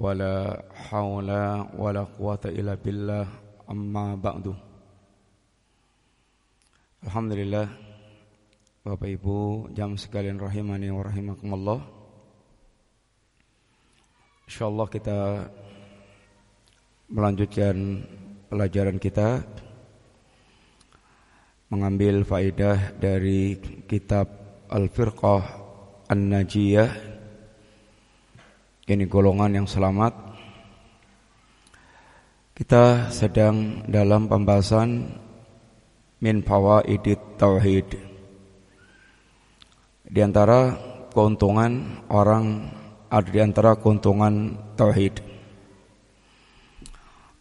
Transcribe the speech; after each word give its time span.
ولا 0.00 0.63
حول 0.73 1.29
ولا 1.77 2.03
قوة 2.03 2.43
إلا 2.45 2.75
بالله 2.79 3.27
أما 3.71 4.15
بعد 4.15 4.55
Alhamdulillah 7.01 7.65
Bapak 8.85 9.09
Ibu 9.09 9.73
jam 9.73 9.97
sekalian 9.97 10.37
rahimani 10.37 10.93
wa 10.93 11.01
rahimakumullah 11.01 11.81
Insyaallah 14.45 14.85
kita 14.85 15.49
melanjutkan 17.09 18.05
pelajaran 18.53 19.01
kita 19.01 19.41
mengambil 21.73 22.21
faidah 22.21 22.93
dari 23.01 23.57
kitab 23.89 24.29
Al-Firqah 24.69 25.41
An-Najiyah 26.05 26.89
ini 28.91 29.07
golongan 29.07 29.55
yang 29.55 29.67
selamat. 29.67 30.11
Kita 32.51 33.07
sedang 33.07 33.87
dalam 33.87 34.27
pembahasan 34.27 35.07
Min 36.21 36.45
fawaidit 36.45 37.39
tauhid. 37.39 37.97
Di 40.05 40.19
antara 40.21 40.75
keuntungan 41.09 42.03
orang 42.11 42.67
Ada 43.07 43.27
di 43.27 43.39
antara 43.39 43.75
keuntungan 43.79 44.59
tauhid. 44.75 45.23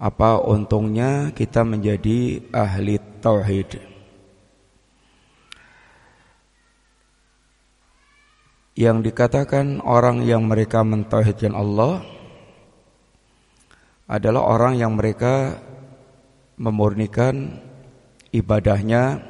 Apa 0.00 0.40
untungnya 0.40 1.30
kita 1.34 1.66
menjadi 1.66 2.46
ahli 2.50 2.98
tauhid 3.20 3.89
yang 8.80 9.04
dikatakan 9.04 9.84
orang 9.84 10.24
yang 10.24 10.48
mereka 10.48 10.80
mentauhidkan 10.80 11.52
Allah 11.52 12.00
adalah 14.08 14.56
orang 14.56 14.80
yang 14.80 14.96
mereka 14.96 15.60
memurnikan 16.56 17.60
ibadahnya 18.32 19.20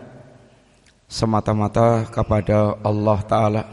semata-mata 1.10 2.06
kepada 2.06 2.78
Allah 2.78 3.18
taala. 3.26 3.64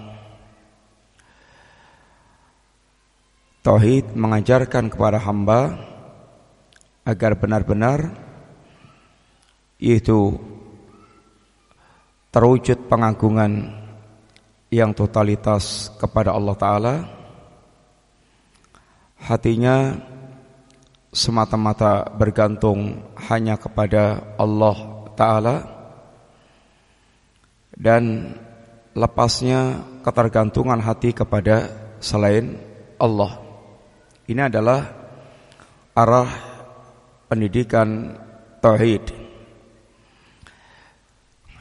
Tauhid 3.61 4.17
mengajarkan 4.17 4.89
kepada 4.89 5.21
hamba 5.21 5.77
agar 7.05 7.37
benar-benar 7.37 8.17
itu 9.77 10.41
terwujud 12.33 12.89
pengagungan 12.89 13.76
yang 14.67 14.91
totalitas 14.91 15.91
kepada 15.95 16.35
Allah 16.35 16.55
Ta'ala 16.59 16.95
Hatinya 19.17 19.95
semata-mata 21.09 22.05
bergantung 22.13 23.01
hanya 23.31 23.55
kepada 23.55 24.35
Allah 24.35 24.77
Ta'ala 25.15 25.55
Dan 27.77 28.33
lepasnya 28.97 29.85
ketergantungan 30.01 30.81
hati 30.81 31.13
kepada 31.13 31.69
selain 32.01 32.57
Allah. 32.97 33.37
Ini 34.25 34.49
adalah 34.49 34.81
arah 35.93 36.29
pendidikan 37.29 38.17
Tauhid. 38.57 39.05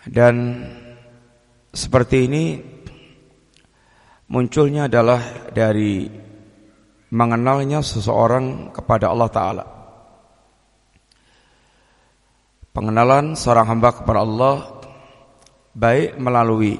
Dan 0.08 0.64
seperti 1.76 2.24
ini 2.24 2.44
munculnya 4.26 4.90
adalah 4.90 5.50
dari 5.54 6.10
mengenalnya 7.10 7.82
seseorang 7.82 8.74
kepada 8.74 9.10
Allah 9.10 9.30
Ta'ala. 9.30 9.64
Pengenalan 12.74 13.38
seorang 13.38 13.66
hamba 13.72 13.90
kepada 13.94 14.20
Allah 14.20 14.56
baik 15.72 16.20
melalui 16.20 16.76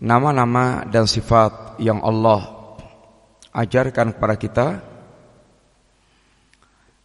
nama-nama 0.00 0.88
dan 0.88 1.04
sifat 1.04 1.76
yang 1.76 2.00
Allah 2.00 2.40
ajarkan 3.52 4.16
kepada 4.16 4.34
kita 4.40 4.66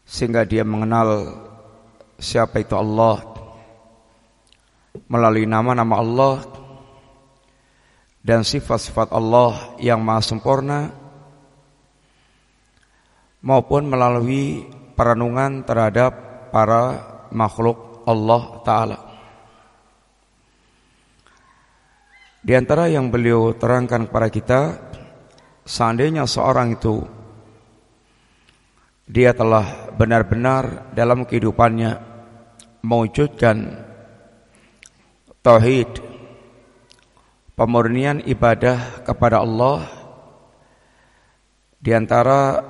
sehingga 0.07 0.47
dia 0.47 0.63
mengenal 0.63 1.35
siapa 2.15 2.63
itu 2.63 2.71
Allah 2.71 3.19
melalui 5.11 5.43
nama-nama 5.43 5.99
Allah 5.99 6.33
dan 8.27 8.43
sifat-sifat 8.43 9.15
Allah 9.15 9.79
yang 9.79 10.03
maha 10.03 10.19
sempurna 10.19 10.91
maupun 13.39 13.87
melalui 13.87 14.67
perenungan 14.99 15.63
terhadap 15.63 16.11
para 16.51 16.83
makhluk 17.31 18.03
Allah 18.03 18.43
Ta'ala. 18.67 18.99
Di 22.43 22.51
antara 22.51 22.91
yang 22.91 23.07
beliau 23.07 23.55
terangkan 23.55 24.11
kepada 24.11 24.27
kita, 24.27 24.61
seandainya 25.63 26.27
seorang 26.27 26.75
itu 26.75 26.99
dia 29.07 29.31
telah 29.31 29.87
benar-benar 29.95 30.91
dalam 30.91 31.23
kehidupannya 31.23 31.95
mewujudkan 32.83 33.87
tauhid 35.39 36.06
pemurnian 37.57 38.21
ibadah 38.21 39.01
kepada 39.01 39.41
Allah 39.41 39.89
di 41.81 41.89
antara 41.89 42.61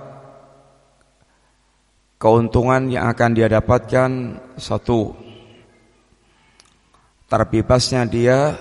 keuntungan 2.16 2.88
yang 2.88 3.12
akan 3.12 3.36
dia 3.36 3.52
dapatkan 3.52 4.12
satu 4.56 5.12
terbebasnya 7.28 8.08
dia 8.08 8.56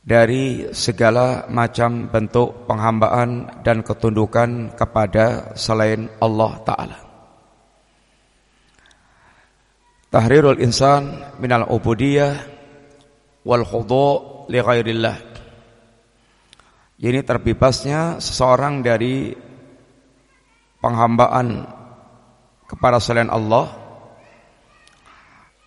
dari 0.00 0.72
segala 0.72 1.44
macam 1.52 2.08
bentuk 2.08 2.64
penghambaan 2.64 3.60
dan 3.64 3.84
ketundukan 3.84 4.72
kepada 4.76 5.56
selain 5.56 6.08
Allah 6.20 6.52
Ta'ala. 6.64 6.98
Tahrirul 10.08 10.60
insan 10.60 11.36
minal 11.40 11.68
ubudiyah 11.68 12.36
wal 13.44 13.64
khudu' 13.64 14.33
li 14.48 14.58
ghairillah. 14.60 15.16
Ini 17.04 17.20
terbebasnya 17.20 18.22
seseorang 18.22 18.80
dari 18.80 19.34
penghambaan 20.78 21.68
kepada 22.64 22.96
selain 23.02 23.28
Allah 23.28 23.72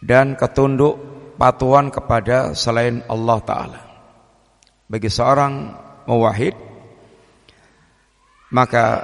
dan 0.02 0.38
ketunduk 0.38 0.98
patuhan 1.38 1.94
kepada 1.94 2.58
selain 2.58 3.06
Allah 3.06 3.38
taala. 3.44 3.82
Bagi 4.88 5.12
seorang 5.12 5.54
muwahhid 6.08 6.56
maka 8.56 9.04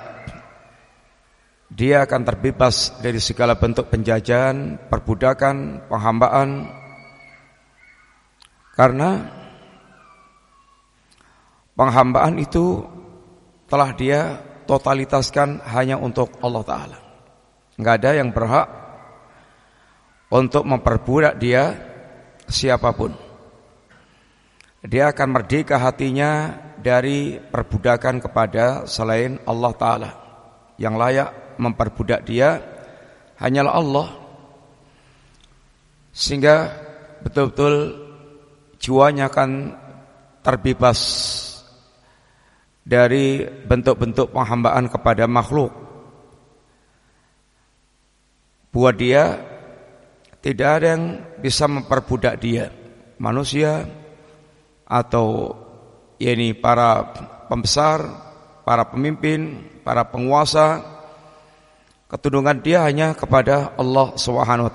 dia 1.73 2.05
akan 2.05 2.21
terbebas 2.21 2.93
dari 3.01 3.17
segala 3.17 3.57
bentuk 3.57 3.89
penjajahan, 3.89 4.77
perbudakan, 4.87 5.89
penghambaan 5.89 6.69
karena 8.77 9.09
penghambaan 11.77 12.37
itu 12.37 12.85
telah 13.67 13.93
dia 13.97 14.37
totalitaskan 14.65 15.65
hanya 15.73 15.99
untuk 15.99 16.33
Allah 16.39 16.63
Ta'ala. 16.63 16.97
Enggak 17.77 17.95
ada 18.01 18.11
yang 18.13 18.29
berhak 18.29 18.67
untuk 20.29 20.63
memperbudak 20.65 21.37
dia 21.41 21.73
siapa 22.45 22.93
pun. 22.93 23.13
Dia 24.83 25.15
akan 25.15 25.27
merdeka 25.31 25.79
hatinya 25.79 26.59
dari 26.83 27.39
perbudakan 27.39 28.19
kepada 28.19 28.83
selain 28.83 29.39
Allah 29.47 29.73
Ta'ala. 29.73 30.11
Yang 30.75 30.95
layak 30.99 31.29
memperbudak 31.57 32.21
dia 32.27 32.59
hanyalah 33.39 33.73
Allah. 33.73 34.07
Sehingga 36.13 36.69
betul-betul 37.23 37.75
jiwanya 38.77 39.31
akan 39.31 39.73
terbebas 40.43 40.99
dari 42.83 43.47
bentuk-bentuk 43.47 44.35
penghambaan 44.35 44.91
kepada 44.91 45.23
makhluk. 45.27 45.71
Buat 48.75 48.95
dia 48.99 49.39
tidak 50.43 50.69
ada 50.79 50.87
yang 50.99 51.03
bisa 51.39 51.71
memperbudak 51.71 52.35
dia, 52.43 52.67
manusia 53.15 53.87
atau 54.83 55.55
yakni 56.19 56.51
para 56.51 57.15
pembesar, 57.47 58.03
para 58.67 58.83
pemimpin, 58.91 59.63
para 59.87 60.03
penguasa. 60.03 60.83
Ketundungan 62.11 62.61
dia 62.61 62.85
hanya 62.85 63.17
kepada 63.17 63.73
Allah 63.73 64.13
Subhanahu. 64.19 64.69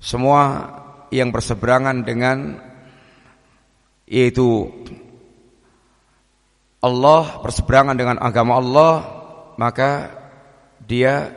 Semua 0.00 0.42
yang 1.12 1.28
berseberangan 1.28 2.06
dengan 2.06 2.56
yaitu 4.08 4.72
Allah 6.78 7.42
berseberangan 7.42 7.98
dengan 7.98 8.22
agama 8.22 8.54
Allah 8.54 8.94
maka 9.58 10.14
dia 10.78 11.34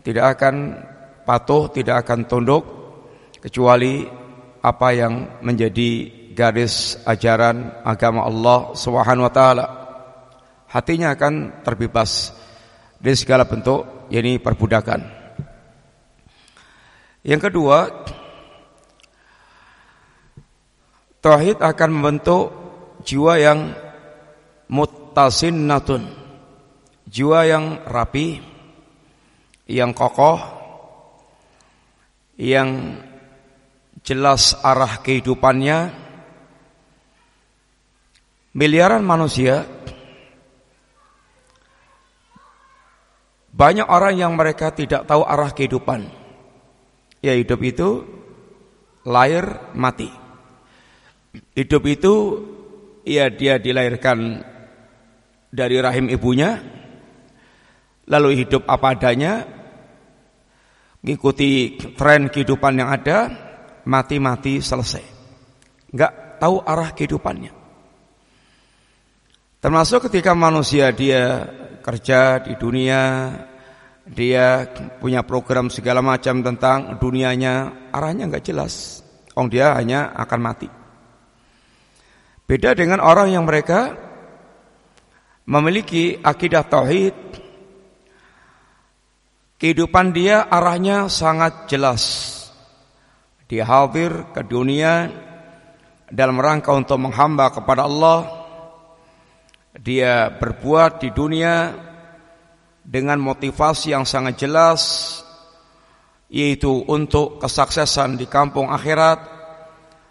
tidak 0.00 0.40
akan 0.40 0.80
patuh, 1.28 1.68
tidak 1.72 2.04
akan 2.04 2.24
tunduk 2.24 2.64
kecuali 3.44 4.04
apa 4.64 4.88
yang 4.96 5.44
menjadi 5.44 5.90
garis 6.32 6.96
ajaran 7.04 7.84
agama 7.84 8.24
Allah 8.24 8.72
Subhanahu. 8.72 9.28
Hatinya 10.68 11.12
akan 11.12 11.62
terbebas 11.62 12.32
dari 12.96 13.14
segala 13.14 13.44
bentuk 13.44 14.08
yakni 14.08 14.40
perbudakan. 14.40 15.00
Yang 17.24 17.40
kedua, 17.48 17.78
tauhid 21.24 21.60
akan 21.60 21.88
membentuk 21.92 22.52
jiwa 23.04 23.40
yang 23.40 23.72
muttasinnatun. 24.68 26.24
Jiwa 27.04 27.46
yang 27.46 27.84
rapi, 27.86 28.42
yang 29.70 29.94
kokoh, 29.94 30.40
yang 32.40 32.98
jelas 34.02 34.58
arah 34.60 35.00
kehidupannya. 35.00 36.02
Miliaran 38.54 39.02
manusia 39.02 39.66
banyak 43.54 43.86
orang 43.86 44.14
yang 44.18 44.34
mereka 44.34 44.70
tidak 44.74 45.06
tahu 45.06 45.22
arah 45.26 45.50
kehidupan. 45.50 46.06
Ya 47.22 47.34
hidup 47.34 47.62
itu 47.62 47.88
lahir 49.06 49.46
mati. 49.74 50.10
Hidup 51.54 51.82
itu 51.86 52.14
ya 53.02 53.30
dia 53.30 53.58
dilahirkan 53.58 54.42
dari 55.54 55.78
rahim 55.78 56.10
ibunya 56.10 56.58
lalu 58.10 58.42
hidup 58.42 58.66
apa 58.66 58.98
adanya 58.98 59.32
mengikuti 60.98 61.78
tren 61.94 62.26
kehidupan 62.26 62.80
yang 62.82 62.90
ada 62.90 63.30
mati-mati 63.86 64.58
selesai. 64.58 65.04
Enggak 65.94 66.42
tahu 66.42 66.58
arah 66.64 66.90
kehidupannya. 66.90 67.52
Termasuk 69.62 70.10
ketika 70.10 70.34
manusia 70.34 70.90
dia 70.90 71.46
kerja 71.80 72.42
di 72.42 72.58
dunia 72.58 73.32
dia 74.04 74.68
punya 75.00 75.24
program 75.24 75.72
segala 75.72 76.04
macam 76.04 76.44
tentang 76.44 77.00
dunianya 77.00 77.88
arahnya 77.94 78.28
enggak 78.28 78.44
jelas. 78.44 79.04
Ong 79.38 79.48
dia 79.48 79.72
hanya 79.78 80.12
akan 80.18 80.40
mati. 80.40 80.68
Beda 82.44 82.76
dengan 82.76 83.00
orang 83.00 83.32
yang 83.32 83.48
mereka 83.48 83.96
memiliki 85.44 86.18
akidah 86.24 86.64
tauhid 86.64 87.24
Kehidupan 89.64 90.12
dia 90.12 90.44
arahnya 90.44 91.08
sangat 91.08 91.70
jelas. 91.72 92.02
Dia 93.48 93.64
hadir 93.64 94.28
ke 94.36 94.44
dunia 94.44 95.08
dalam 96.12 96.36
rangka 96.36 96.68
untuk 96.76 97.00
menghamba 97.00 97.48
kepada 97.48 97.88
Allah. 97.88 98.44
Dia 99.72 100.28
berbuat 100.36 101.00
di 101.00 101.16
dunia 101.16 101.72
dengan 102.84 103.16
motivasi 103.24 103.96
yang 103.96 104.04
sangat 104.04 104.36
jelas 104.36 104.80
yaitu 106.28 106.84
untuk 106.84 107.40
kesuksesan 107.40 108.20
di 108.20 108.28
kampung 108.28 108.68
akhirat 108.68 109.22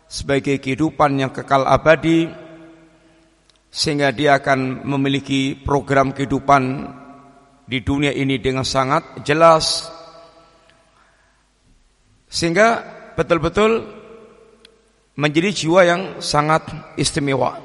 sebagai 0.10 0.58
kehidupan 0.58 1.14
yang 1.20 1.30
kekal 1.30 1.68
abadi 1.70 2.26
sehingga 3.74 4.14
dia 4.14 4.38
akan 4.38 4.86
memiliki 4.86 5.58
program 5.58 6.14
kehidupan 6.14 6.94
di 7.66 7.82
dunia 7.82 8.14
ini 8.14 8.38
dengan 8.38 8.62
sangat 8.62 9.26
jelas 9.26 9.90
sehingga 12.30 12.86
betul-betul 13.18 13.82
menjadi 15.18 15.50
jiwa 15.50 15.82
yang 15.86 16.02
sangat 16.22 16.70
istimewa. 17.02 17.58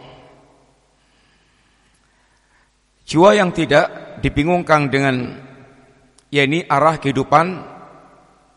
Jiwa 3.08 3.36
yang 3.36 3.52
tidak 3.52 4.20
dibingungkan 4.20 4.92
dengan 4.92 5.36
ya 6.28 6.44
ini 6.44 6.64
arah 6.68 7.00
kehidupan 7.00 7.46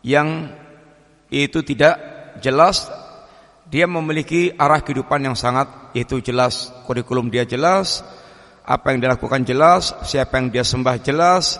yang 0.04 0.52
itu 1.32 1.64
tidak 1.64 1.96
jelas 2.44 2.92
dia 3.72 3.88
memiliki 3.88 4.52
arah 4.52 4.84
kehidupan 4.84 5.32
yang 5.32 5.36
sangat 5.36 5.96
itu 5.96 6.20
jelas 6.20 6.68
kurikulum 6.84 7.32
dia 7.32 7.48
jelas 7.48 8.04
apa 8.62 8.94
yang 8.94 9.02
dilakukan 9.02 9.42
jelas, 9.42 9.90
siapa 10.06 10.38
yang 10.38 10.54
dia 10.54 10.62
sembah 10.62 10.96
jelas, 11.02 11.58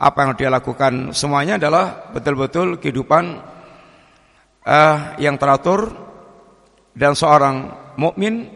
apa 0.00 0.18
yang 0.24 0.32
dia 0.36 0.48
lakukan 0.48 1.12
semuanya 1.12 1.60
adalah 1.60 2.08
betul-betul 2.16 2.80
kehidupan 2.80 3.44
uh, 4.64 4.98
yang 5.20 5.36
teratur 5.36 5.92
dan 6.96 7.12
seorang 7.12 7.68
mukmin 8.00 8.48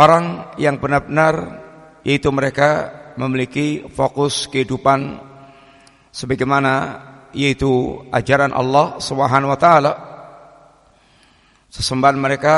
orang 0.00 0.56
yang 0.56 0.80
benar-benar 0.80 1.60
yaitu 2.00 2.32
mereka 2.32 2.88
memiliki 3.20 3.84
fokus 3.92 4.48
kehidupan 4.48 5.20
sebagaimana 6.08 7.04
yaitu 7.36 8.00
ajaran 8.08 8.56
Allah 8.56 8.96
Subhanahu 8.96 9.52
wa 9.52 9.60
taala. 9.60 9.92
Sesembahan 11.70 12.18
mereka 12.18 12.56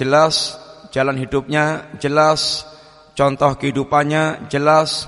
jelas, 0.00 0.56
jalan 0.88 1.20
hidupnya 1.20 1.92
jelas, 2.00 2.64
contoh 3.12 3.52
kehidupannya 3.60 4.48
jelas 4.48 5.04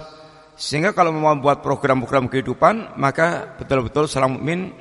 sehingga 0.52 0.92
kalau 0.92 1.16
mau 1.16 1.32
membuat 1.32 1.64
program-program 1.64 2.28
kehidupan 2.28 3.00
maka 3.00 3.56
betul-betul 3.56 4.04
seorang 4.04 4.36
mukmin 4.36 4.76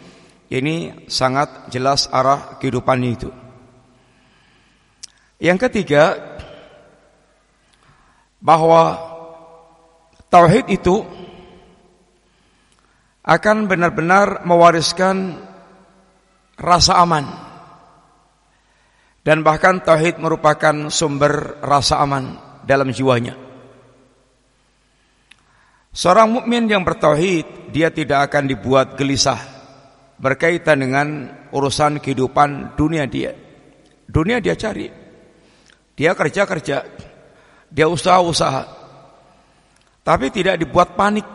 ini 0.52 1.08
sangat 1.08 1.72
jelas 1.72 2.12
arah 2.12 2.60
kehidupannya 2.60 3.10
itu. 3.16 3.30
Yang 5.40 5.70
ketiga 5.70 6.18
bahwa 8.44 9.00
tauhid 10.28 10.68
itu 10.68 11.08
akan 13.24 13.72
benar-benar 13.72 14.44
mewariskan 14.44 15.40
rasa 16.60 17.00
aman 17.00 17.47
dan 19.28 19.44
bahkan 19.44 19.84
tauhid 19.84 20.24
merupakan 20.24 20.88
sumber 20.88 21.60
rasa 21.60 22.00
aman 22.00 22.40
dalam 22.64 22.88
jiwanya. 22.96 23.36
Seorang 25.92 26.32
mukmin 26.32 26.72
yang 26.72 26.88
bertauhid, 26.88 27.76
dia 27.76 27.92
tidak 27.92 28.32
akan 28.32 28.48
dibuat 28.48 28.96
gelisah 28.96 29.36
berkaitan 30.16 30.80
dengan 30.80 31.08
urusan 31.52 32.00
kehidupan 32.00 32.80
dunia 32.80 33.04
dia. 33.04 33.36
Dunia 34.08 34.40
dia 34.40 34.56
cari. 34.56 34.88
Dia 35.92 36.16
kerja-kerja. 36.16 36.78
Dia 37.68 37.88
usaha-usaha. 37.92 38.64
Tapi 40.08 40.32
tidak 40.32 40.56
dibuat 40.56 40.96
panik 40.96 41.28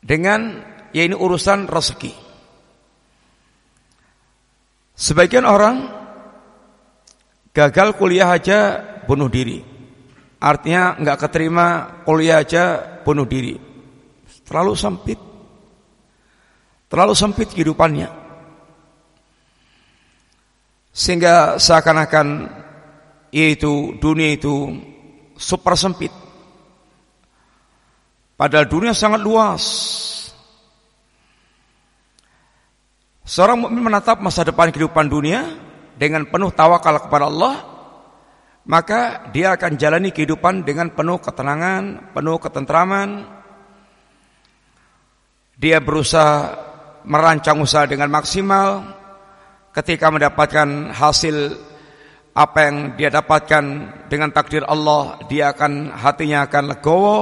dengan 0.00 0.64
ya 0.96 1.04
urusan 1.04 1.68
rezeki. 1.68 2.16
Sebagian 4.96 5.44
orang 5.44 6.01
gagal 7.52 7.94
kuliah 8.00 8.32
aja 8.32 8.80
bunuh 9.04 9.28
diri. 9.28 9.60
Artinya 10.42 10.98
nggak 10.98 11.18
keterima 11.20 11.66
kuliah 12.02 12.42
aja 12.42 12.80
bunuh 13.04 13.28
diri. 13.28 13.54
Terlalu 14.42 14.74
sempit. 14.74 15.20
Terlalu 16.90 17.14
sempit 17.14 17.48
kehidupannya. 17.54 18.10
Sehingga 20.92 21.56
seakan-akan 21.56 22.52
yaitu 23.32 23.96
dunia 23.96 24.36
itu 24.36 24.76
super 25.40 25.72
sempit. 25.78 26.12
Padahal 28.36 28.66
dunia 28.68 28.92
sangat 28.92 29.22
luas. 29.22 29.64
Seorang 33.22 33.64
mukmin 33.64 33.86
menatap 33.86 34.18
masa 34.20 34.42
depan 34.44 34.68
kehidupan 34.74 35.06
dunia 35.08 35.46
dengan 35.96 36.28
penuh 36.28 36.50
tawakal 36.54 36.98
kepada 37.08 37.28
Allah 37.28 37.72
maka 38.62 39.26
dia 39.34 39.58
akan 39.58 39.74
jalani 39.74 40.14
kehidupan 40.14 40.62
dengan 40.62 40.94
penuh 40.94 41.18
ketenangan, 41.18 42.14
penuh 42.14 42.38
ketentraman. 42.38 43.26
Dia 45.58 45.82
berusaha 45.82 46.58
merancang 47.02 47.58
usaha 47.58 47.86
dengan 47.90 48.10
maksimal. 48.10 48.98
Ketika 49.74 50.12
mendapatkan 50.12 50.94
hasil 50.94 51.58
apa 52.32 52.58
yang 52.70 52.76
dia 52.94 53.10
dapatkan 53.10 53.64
dengan 54.06 54.30
takdir 54.30 54.62
Allah, 54.68 55.18
dia 55.26 55.50
akan 55.50 55.90
hatinya 55.98 56.46
akan 56.46 56.64
legowo, 56.76 57.20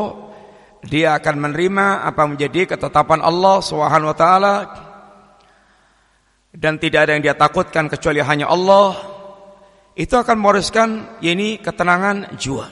dia 0.85 1.17
akan 1.17 1.35
menerima 1.49 2.05
apa 2.05 2.23
menjadi 2.27 2.75
ketetapan 2.75 3.25
Allah 3.25 3.65
Subhanahu 3.65 4.13
wa 4.13 4.19
taala. 4.19 4.55
Dan 6.51 6.83
tidak 6.83 7.07
ada 7.07 7.15
yang 7.15 7.23
dia 7.23 7.39
takutkan 7.39 7.87
kecuali 7.87 8.19
hanya 8.19 8.51
Allah 8.51 8.99
itu 9.95 10.15
akan 10.17 10.37
mewariskan 10.39 10.89
ini 11.23 11.63
ketenangan 11.63 12.35
jiwa. 12.35 12.67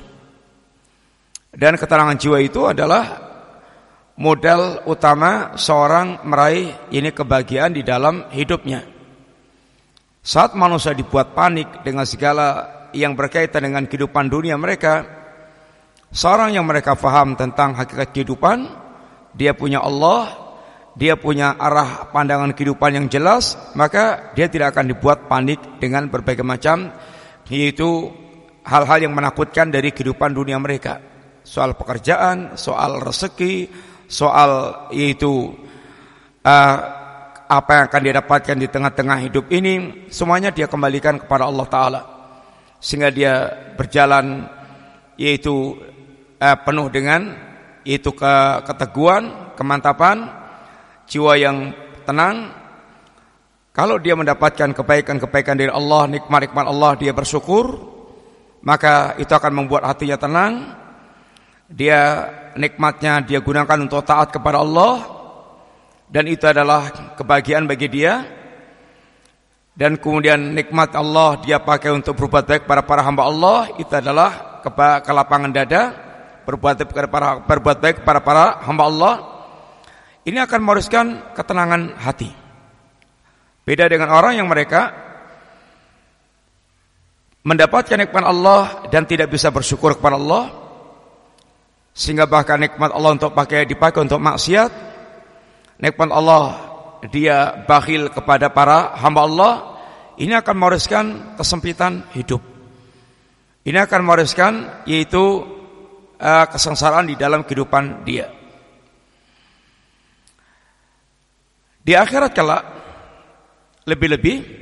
Dan 1.54 1.78
ketenangan 1.78 2.18
jiwa 2.18 2.38
itu 2.42 2.66
adalah 2.66 3.28
modal 4.18 4.82
utama 4.90 5.54
seorang 5.54 6.26
meraih 6.26 6.74
ini 6.90 7.14
kebahagiaan 7.14 7.74
di 7.74 7.86
dalam 7.86 8.26
hidupnya. 8.34 8.82
Saat 10.24 10.58
manusia 10.58 10.92
dibuat 10.92 11.32
panik 11.32 11.86
dengan 11.86 12.04
segala 12.04 12.46
yang 12.92 13.14
berkaitan 13.14 13.64
dengan 13.64 13.86
kehidupan 13.86 14.28
dunia 14.28 14.58
mereka, 14.58 15.06
seorang 16.12 16.52
yang 16.52 16.66
mereka 16.66 16.98
faham 16.98 17.38
tentang 17.38 17.78
hakikat 17.78 18.12
kehidupan, 18.12 18.68
dia 19.32 19.54
punya 19.56 19.80
Allah, 19.80 20.47
dia 20.98 21.14
punya 21.14 21.54
arah 21.54 22.10
pandangan 22.10 22.50
kehidupan 22.58 22.90
yang 22.98 23.06
jelas, 23.06 23.54
maka 23.78 24.34
dia 24.34 24.50
tidak 24.50 24.74
akan 24.74 24.90
dibuat 24.90 25.30
panik 25.30 25.78
dengan 25.78 26.10
berbagai 26.10 26.42
macam 26.42 26.90
yaitu 27.46 28.10
hal-hal 28.66 28.98
yang 29.06 29.14
menakutkan 29.14 29.70
dari 29.70 29.94
kehidupan 29.94 30.34
dunia 30.34 30.58
mereka. 30.58 30.98
Soal 31.46 31.78
pekerjaan, 31.78 32.58
soal 32.58 32.98
rezeki, 32.98 33.70
soal 34.10 34.84
yaitu 34.90 35.54
uh, 36.42 36.76
apa 37.48 37.70
yang 37.72 37.84
akan 37.88 38.00
dia 38.04 38.14
dapatkan 38.18 38.56
di 38.58 38.68
tengah-tengah 38.68 39.18
hidup 39.24 39.46
ini, 39.54 40.04
semuanya 40.12 40.52
dia 40.52 40.68
kembalikan 40.68 41.16
kepada 41.16 41.48
Allah 41.48 41.66
Taala, 41.70 42.02
sehingga 42.82 43.08
dia 43.08 43.48
berjalan 43.78 44.50
yaitu 45.16 45.78
uh, 46.42 46.56
penuh 46.66 46.90
dengan 46.92 47.32
yaitu 47.86 48.12
ke 48.12 48.34
keteguhan, 48.68 49.54
kemantapan, 49.56 50.28
jiwa 51.08 51.34
yang 51.40 51.72
tenang. 52.04 52.52
Kalau 53.72 53.96
dia 53.96 54.14
mendapatkan 54.14 54.74
kebaikan-kebaikan 54.76 55.56
dari 55.56 55.72
Allah, 55.72 56.04
nikmat-nikmat 56.10 56.66
Allah, 56.66 56.92
dia 56.98 57.14
bersyukur, 57.14 57.78
maka 58.62 59.16
itu 59.16 59.30
akan 59.30 59.64
membuat 59.64 59.86
hatinya 59.86 60.18
tenang. 60.18 60.52
Dia 61.68 62.26
nikmatnya 62.56 63.20
dia 63.20 63.44
gunakan 63.44 63.78
untuk 63.84 64.00
taat 64.02 64.32
kepada 64.32 64.64
Allah 64.64 65.04
dan 66.08 66.24
itu 66.24 66.48
adalah 66.48 67.12
kebahagiaan 67.14 67.68
bagi 67.68 67.88
dia. 67.92 68.24
Dan 69.78 69.94
kemudian 69.94 70.58
nikmat 70.58 70.90
Allah 70.98 71.38
dia 71.38 71.62
pakai 71.62 71.94
untuk 71.94 72.18
berbuat 72.18 72.50
baik 72.50 72.62
kepada 72.66 72.82
para 72.82 72.98
hamba 73.04 73.30
Allah 73.30 73.70
itu 73.78 73.92
adalah 73.94 74.58
kelapangan 75.06 75.54
dada 75.54 75.94
berbuat 76.42 76.82
baik 76.82 78.02
kepada 78.02 78.18
para 78.18 78.20
para 78.24 78.44
hamba 78.64 78.84
Allah. 78.90 79.37
Ini 80.26 80.38
akan 80.44 80.60
mewariskan 80.62 81.06
ketenangan 81.36 81.94
hati. 81.98 82.30
Beda 83.68 83.84
dengan 83.84 84.08
orang 84.10 84.40
yang 84.40 84.48
mereka 84.48 85.08
mendapatkan 87.48 87.96
nikmat 87.96 88.24
Allah 88.24 88.88
dan 88.92 89.08
tidak 89.08 89.32
bisa 89.32 89.48
bersyukur 89.48 89.96
kepada 89.96 90.20
Allah 90.20 90.52
sehingga 91.96 92.28
bahkan 92.28 92.60
nikmat 92.60 92.92
Allah 92.92 93.16
untuk 93.16 93.32
pakai 93.34 93.64
dipakai 93.64 94.04
untuk 94.04 94.22
maksiat 94.22 94.70
nikmat 95.82 96.10
Allah 96.14 96.44
dia 97.08 97.64
bakhil 97.64 98.12
kepada 98.12 98.52
para 98.52 98.94
hamba 99.00 99.20
Allah 99.24 99.54
ini 100.20 100.36
akan 100.36 100.54
mewariskan 100.54 101.04
kesempitan 101.40 102.04
hidup 102.14 102.42
ini 103.64 103.80
akan 103.80 104.00
mewariskan 104.04 104.84
yaitu 104.84 105.42
uh, 106.20 106.46
kesengsaraan 106.52 107.08
di 107.08 107.16
dalam 107.16 107.48
kehidupan 107.48 108.04
dia 108.04 108.37
di 111.88 111.96
akhirat 111.96 112.36
kelak 112.36 112.64
lebih-lebih 113.88 114.58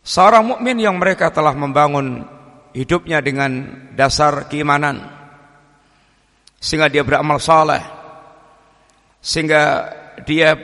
Seorang 0.00 0.56
mukmin 0.56 0.80
yang 0.80 0.96
mereka 0.96 1.28
telah 1.28 1.52
membangun 1.52 2.24
hidupnya 2.72 3.20
dengan 3.20 3.68
dasar 3.92 4.48
keimanan 4.48 5.06
sehingga 6.56 6.88
dia 6.88 7.04
beramal 7.04 7.36
saleh 7.36 7.84
sehingga 9.20 9.92
dia 10.24 10.56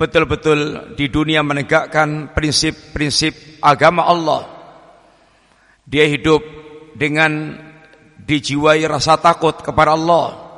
betul-betul 0.00 0.92
di 0.96 1.12
dunia 1.12 1.44
menegakkan 1.44 2.32
prinsip-prinsip 2.32 3.60
agama 3.60 4.08
Allah. 4.08 4.42
Dia 5.84 6.08
hidup 6.08 6.40
dengan 6.96 7.60
dijiwai 8.24 8.88
rasa 8.88 9.20
takut 9.20 9.60
kepada 9.60 9.92
Allah 9.92 10.48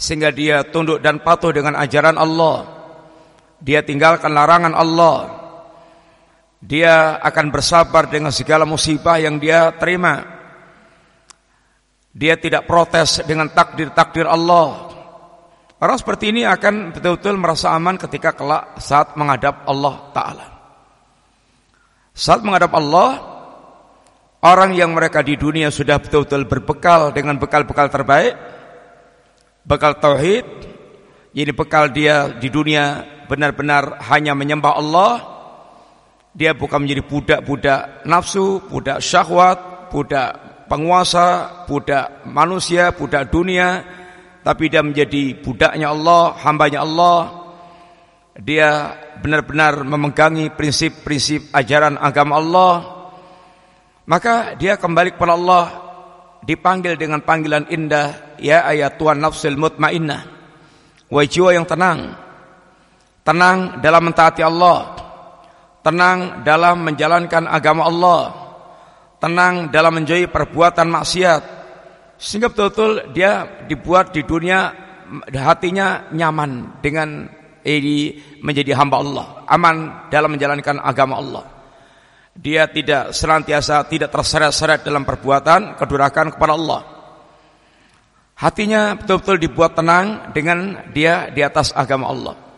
sehingga 0.00 0.32
dia 0.32 0.64
tunduk 0.64 1.04
dan 1.04 1.20
patuh 1.20 1.52
dengan 1.52 1.76
ajaran 1.76 2.16
Allah. 2.16 2.79
Dia 3.60 3.84
tinggalkan 3.84 4.32
larangan 4.32 4.72
Allah 4.72 5.40
dia 6.60 7.16
akan 7.16 7.48
bersabar 7.48 8.04
dengan 8.04 8.28
segala 8.28 8.68
musibah 8.68 9.16
yang 9.16 9.40
dia 9.40 9.72
terima. 9.80 10.20
Dia 12.12 12.36
tidak 12.36 12.68
protes 12.68 13.24
dengan 13.24 13.48
takdir-takdir 13.48 14.28
Allah. 14.28 14.92
Orang 15.80 15.96
seperti 15.96 16.36
ini 16.36 16.44
akan 16.44 16.92
betul-betul 16.92 17.40
merasa 17.40 17.72
aman 17.72 17.96
ketika 17.96 18.36
kelak 18.36 18.76
saat 18.76 19.16
menghadap 19.16 19.64
Allah 19.64 20.12
Ta'ala. 20.12 20.46
Saat 22.12 22.44
menghadap 22.44 22.76
Allah, 22.76 23.08
orang 24.44 24.76
yang 24.76 24.92
mereka 24.92 25.24
di 25.24 25.40
dunia 25.40 25.72
sudah 25.72 25.96
betul-betul 25.96 26.44
berbekal 26.44 27.08
dengan 27.16 27.40
bekal-bekal 27.40 27.88
terbaik, 27.88 28.36
bekal 29.64 29.96
tauhid, 29.96 30.44
jadi 31.32 31.56
bekal 31.56 31.88
dia 31.88 32.28
di 32.36 32.52
dunia 32.52 33.00
benar-benar 33.30 34.02
hanya 34.10 34.34
menyembah 34.34 34.74
Allah, 34.74 35.12
dia 36.34 36.50
bukan 36.50 36.82
menjadi 36.82 37.02
budak-budak 37.06 38.02
nafsu, 38.02 38.58
budak 38.66 38.98
syahwat, 38.98 39.86
budak 39.94 40.34
penguasa, 40.66 41.62
budak 41.70 42.26
manusia, 42.26 42.90
budak 42.90 43.30
dunia, 43.30 43.86
tapi 44.42 44.66
dia 44.66 44.82
menjadi 44.82 45.38
budaknya 45.38 45.94
Allah, 45.94 46.34
hambanya 46.42 46.82
Allah. 46.82 47.18
Dia 48.34 48.98
benar-benar 49.22 49.86
memegangi 49.86 50.50
prinsip-prinsip 50.54 51.54
ajaran 51.54 51.98
agama 51.98 52.38
Allah. 52.38 52.74
Maka 54.10 54.58
dia 54.58 54.74
kembali 54.74 55.14
kepada 55.14 55.38
Allah 55.38 55.66
dipanggil 56.42 56.98
dengan 56.98 57.22
panggilan 57.22 57.68
indah, 57.70 58.38
ya 58.42 58.66
ayat 58.66 58.98
Tuhan 58.98 59.22
nafsul 59.22 59.54
mutmainnah. 59.54 60.40
Wahai 61.10 61.58
yang 61.58 61.66
tenang. 61.66 62.29
Tenang 63.30 63.78
dalam 63.78 64.02
mentaati 64.10 64.42
Allah 64.42 65.00
tenang 65.80 66.44
dalam 66.44 66.84
menjalankan 66.84 67.48
agama 67.48 67.88
Allah, 67.88 68.22
tenang 69.20 69.72
dalam 69.72 69.96
menjauhi 69.96 70.28
perbuatan 70.28 70.88
maksiat, 70.88 71.42
sehingga 72.20 72.52
betul-betul 72.52 73.12
dia 73.16 73.64
dibuat 73.64 74.12
di 74.12 74.24
dunia 74.24 74.72
hatinya 75.32 76.12
nyaman 76.12 76.80
dengan 76.84 77.26
ini 77.64 78.16
menjadi 78.40 78.76
hamba 78.76 78.96
Allah, 79.00 79.26
aman 79.48 79.76
dalam 80.12 80.36
menjalankan 80.36 80.80
agama 80.80 81.16
Allah. 81.20 81.44
Dia 82.30 82.70
tidak 82.70 83.12
senantiasa 83.12 83.84
tidak 83.90 84.14
terseret-seret 84.14 84.86
dalam 84.86 85.04
perbuatan 85.04 85.76
kedurakan 85.76 86.32
kepada 86.32 86.52
Allah. 86.56 86.80
Hatinya 88.40 88.96
betul-betul 88.96 89.36
dibuat 89.36 89.76
tenang 89.76 90.32
dengan 90.32 90.88
dia 90.96 91.28
di 91.28 91.44
atas 91.44 91.76
agama 91.76 92.08
Allah. 92.08 92.49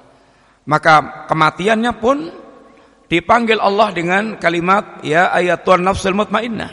Maka 0.62 1.26
kematiannya 1.26 1.92
pun 1.98 2.30
dipanggil 3.10 3.58
Allah 3.58 3.90
dengan 3.90 4.38
kalimat 4.38 5.02
ya 5.02 5.34
ayat 5.34 5.66
Tuhan 5.66 5.82
nafsul 5.82 6.14
mutmainnah. 6.14 6.70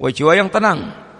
Wa 0.00 0.08
jiwa 0.08 0.32
yang 0.32 0.48
tenang 0.48 1.10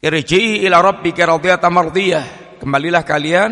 irji'i 0.00 0.64
ila 0.64 0.80
rabbika 0.80 1.28
radiyatan 1.28 1.70
mardiyah. 1.70 2.24
Kembalilah 2.60 3.04
kalian 3.04 3.50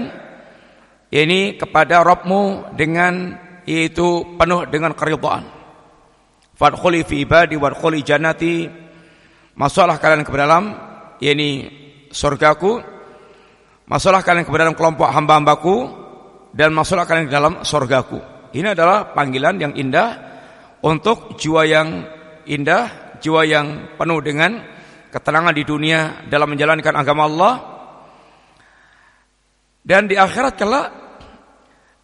ini 1.09 1.57
kepada 1.57 2.05
Rabbmu 2.05 2.77
dengan 2.77 3.37
yaitu 3.65 4.37
penuh 4.37 4.69
dengan 4.69 4.93
keridhaan. 4.93 5.45
Fadkhuli 6.53 7.05
fi 7.05 7.25
ibadi 7.25 7.57
wadkhuli 7.57 8.05
jannati. 8.05 8.69
Masuklah 9.57 9.97
kalian 9.97 10.25
ke 10.29 10.33
dalam 10.37 10.65
yakni 11.21 11.51
surgaku. 12.13 12.81
Masuklah 13.89 14.21
kalian 14.21 14.45
ke 14.45 14.53
dalam 14.53 14.77
kelompok 14.77 15.09
hamba-hambaku 15.09 15.77
dan 16.59 16.75
masuklah 16.75 17.07
kalian 17.07 17.31
ke 17.31 17.35
dalam 17.39 17.63
surgaku 17.63 18.39
ini 18.53 18.73
adalah 18.73 19.13
panggilan 19.13 19.61
yang 19.61 19.73
indah 19.77 20.09
untuk 20.81 21.37
jiwa 21.37 21.69
yang 21.69 21.89
indah, 22.49 23.17
jiwa 23.21 23.45
yang 23.45 23.67
penuh 24.01 24.21
dengan 24.25 24.57
ketenangan 25.13 25.53
di 25.53 25.65
dunia 25.69 26.25
dalam 26.33 26.49
menjalankan 26.49 26.95
agama 26.97 27.29
Allah. 27.29 27.55
Dan 29.85 30.09
di 30.09 30.17
akhirat 30.17 30.55
kelak 30.57 30.89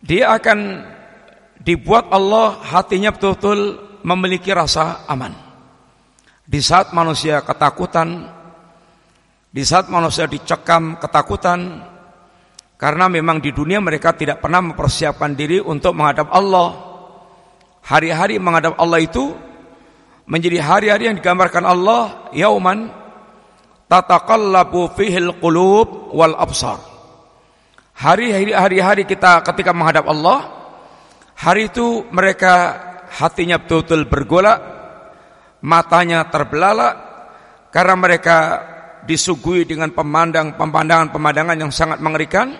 dia 0.04 0.36
akan 0.36 0.58
dibuat 1.64 2.12
Allah 2.12 2.60
hatinya 2.60 3.12
betul-betul 3.12 3.80
memiliki 4.04 4.52
rasa 4.52 5.08
aman. 5.08 5.32
Di 6.44 6.60
saat 6.60 6.92
manusia 6.92 7.40
ketakutan, 7.40 8.28
di 9.48 9.64
saat 9.64 9.88
manusia 9.88 10.28
dicekam 10.28 11.00
ketakutan, 11.00 11.80
karena 12.74 13.06
memang 13.06 13.38
di 13.38 13.54
dunia 13.54 13.78
mereka 13.78 14.12
tidak 14.12 14.42
pernah 14.42 14.60
mempersiapkan 14.60 15.32
diri 15.32 15.62
untuk 15.62 15.94
menghadap 15.94 16.28
Allah. 16.34 16.74
Hari-hari 17.84 18.40
menghadap 18.40 18.80
Allah 18.80 19.00
itu 19.04 19.36
menjadi 20.24 20.58
hari-hari 20.60 21.12
yang 21.12 21.16
digambarkan 21.20 21.64
Allah 21.68 22.32
yauman 22.32 22.88
tataqallabu 23.86 24.90
fihil 24.96 25.36
qulub 25.38 26.10
wal 26.16 26.34
absar. 26.34 26.80
Hari-hari 27.94 29.06
kita 29.06 29.44
ketika 29.46 29.70
menghadap 29.70 30.10
Allah, 30.10 30.50
hari 31.38 31.70
itu 31.70 32.02
mereka 32.10 32.74
hatinya 33.06 33.62
betul-betul 33.62 34.10
bergolak, 34.10 34.58
matanya 35.62 36.26
terbelalak 36.26 36.94
karena 37.70 37.94
mereka 37.94 38.36
disuguhi 39.04 39.68
dengan 39.68 39.92
pemandang 39.92 40.56
pemandangan-pemandangan 40.56 41.56
yang 41.60 41.72
sangat 41.72 42.00
mengerikan, 42.00 42.56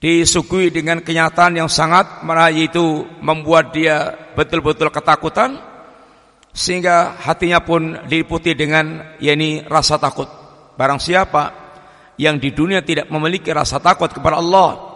disuguhi 0.00 0.68
dengan 0.68 1.00
kenyataan 1.00 1.60
yang 1.60 1.70
sangat 1.70 2.24
meraih 2.24 2.68
itu 2.68 3.04
membuat 3.24 3.72
dia 3.72 4.12
betul-betul 4.36 4.92
ketakutan 4.92 5.56
sehingga 6.54 7.18
hatinya 7.18 7.64
pun 7.64 8.04
diliputi 8.06 8.52
dengan 8.52 9.16
yakni 9.18 9.64
rasa 9.64 9.96
takut. 9.96 10.28
Barang 10.74 10.98
siapa 10.98 11.64
yang 12.20 12.38
di 12.38 12.54
dunia 12.54 12.82
tidak 12.82 13.10
memiliki 13.10 13.50
rasa 13.50 13.82
takut 13.82 14.10
kepada 14.10 14.38
Allah 14.38 14.94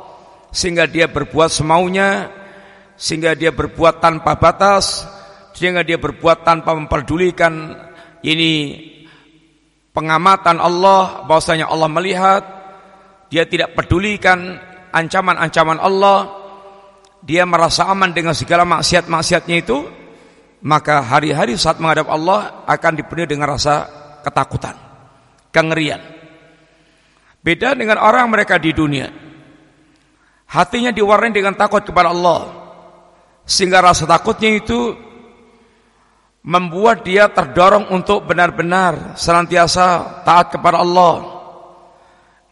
sehingga 0.55 0.87
dia 0.87 1.11
berbuat 1.11 1.51
semaunya 1.51 2.31
sehingga 2.99 3.35
dia 3.35 3.55
berbuat 3.55 4.03
tanpa 4.03 4.39
batas 4.39 5.07
sehingga 5.55 5.83
dia 5.83 5.99
berbuat 5.99 6.47
tanpa 6.47 6.75
memperdulikan 6.79 7.75
ini 8.23 8.51
pengamatan 9.99 10.63
Allah 10.63 11.27
bahwasanya 11.27 11.67
Allah 11.67 11.91
melihat 11.91 12.43
dia 13.35 13.43
tidak 13.51 13.75
pedulikan 13.75 14.63
ancaman-ancaman 14.95 15.83
Allah 15.83 16.31
dia 17.27 17.43
merasa 17.43 17.91
aman 17.91 18.15
dengan 18.15 18.39
segala 18.39 18.63
maksiat-maksiatnya 18.63 19.57
itu 19.59 19.83
maka 20.63 21.03
hari-hari 21.03 21.59
saat 21.59 21.83
menghadap 21.83 22.07
Allah 22.07 22.63
akan 22.71 22.93
dipenuhi 22.95 23.27
dengan 23.27 23.59
rasa 23.59 23.91
ketakutan 24.23 24.79
kengerian 25.51 26.19
Beda 27.39 27.73
dengan 27.73 28.03
orang 28.03 28.29
mereka 28.29 28.59
di 28.59 28.75
dunia. 28.75 29.09
Hatinya 30.49 30.91
diwarnai 30.91 31.33
dengan 31.33 31.55
takut 31.55 31.81
kepada 31.81 32.11
Allah. 32.11 32.51
Sehingga 33.49 33.81
rasa 33.81 34.05
takutnya 34.05 34.53
itu 34.53 34.93
membuat 36.49 37.05
dia 37.05 37.29
terdorong 37.29 37.93
untuk 37.93 38.25
benar-benar 38.25 39.21
senantiasa 39.21 40.25
taat 40.25 40.57
kepada 40.57 40.81
Allah. 40.81 41.37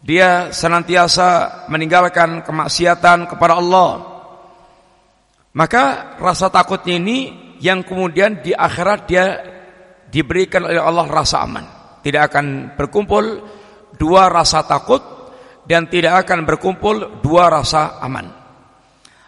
Dia 0.05 0.53
senantiasa 0.53 1.65
meninggalkan 1.73 2.45
kemaksiatan 2.45 3.25
kepada 3.25 3.57
Allah. 3.57 4.05
Maka 5.57 6.15
rasa 6.21 6.53
takutnya 6.53 7.01
ini 7.01 7.19
yang 7.57 7.81
kemudian 7.81 8.45
di 8.45 8.53
akhirat 8.53 9.01
dia 9.09 9.41
diberikan 10.13 10.69
oleh 10.69 10.77
Allah 10.77 11.09
rasa 11.09 11.41
aman. 11.41 11.65
Tidak 12.05 12.21
akan 12.21 12.77
berkumpul 12.77 13.25
dua 13.97 14.29
rasa 14.29 14.61
takut 14.69 15.01
dan 15.65 15.89
tidak 15.89 16.29
akan 16.29 16.45
berkumpul 16.45 17.25
dua 17.25 17.49
rasa 17.49 17.97
aman. 18.05 18.29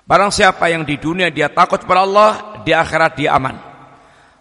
Barang 0.04 0.28
siapa 0.28 0.68
yang 0.68 0.84
di 0.84 1.00
dunia 1.00 1.32
dia 1.32 1.48
takut 1.48 1.80
kepada 1.80 2.04
Allah, 2.04 2.30
di 2.60 2.76
akhirat 2.76 3.16
dia 3.16 3.32
aman. 3.32 3.67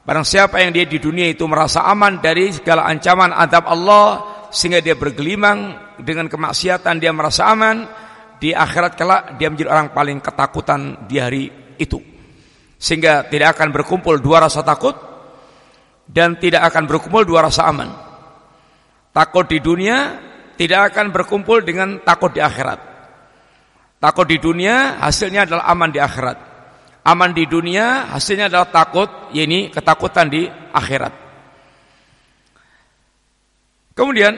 Barang 0.08 0.24
siapa 0.24 0.64
yang 0.64 0.72
dia 0.72 0.88
di 0.88 1.04
dunia 1.04 1.28
itu 1.28 1.44
merasa 1.52 1.84
aman 1.84 2.24
dari 2.24 2.56
segala 2.56 2.88
ancaman 2.88 3.36
adab 3.36 3.68
Allah 3.68 4.24
sehingga 4.56 4.80
dia 4.80 4.96
bergelimang 4.96 5.76
dengan 6.00 6.32
kemaksiatan 6.32 6.96
dia 7.04 7.12
merasa 7.12 7.52
aman, 7.52 7.84
di 8.40 8.56
akhirat 8.56 8.96
kelak 8.96 9.36
dia 9.36 9.52
menjadi 9.52 9.68
orang 9.68 9.92
paling 9.92 10.24
ketakutan 10.24 11.04
di 11.12 11.20
hari 11.20 11.52
itu. 11.76 12.00
Sehingga 12.80 13.28
tidak 13.28 13.60
akan 13.60 13.76
berkumpul 13.76 14.24
dua 14.24 14.48
rasa 14.48 14.64
takut 14.64 14.96
dan 16.08 16.40
tidak 16.40 16.72
akan 16.72 16.88
berkumpul 16.88 17.28
dua 17.28 17.44
rasa 17.44 17.68
aman. 17.68 17.92
Takut 19.12 19.44
di 19.44 19.60
dunia 19.60 20.24
tidak 20.56 20.96
akan 20.96 21.12
berkumpul 21.12 21.68
dengan 21.68 22.00
takut 22.00 22.32
di 22.32 22.40
akhirat. 22.40 22.80
Takut 24.00 24.24
di 24.24 24.40
dunia 24.40 25.04
hasilnya 25.04 25.50
adalah 25.52 25.68
aman 25.68 25.92
di 25.92 26.00
akhirat. 26.00 26.57
Aman 27.08 27.32
di 27.32 27.48
dunia 27.48 28.12
hasilnya 28.12 28.52
adalah 28.52 28.68
takut, 28.68 29.32
ini 29.32 29.72
ketakutan 29.72 30.28
di 30.28 30.44
akhirat. 30.52 31.14
Kemudian 33.96 34.36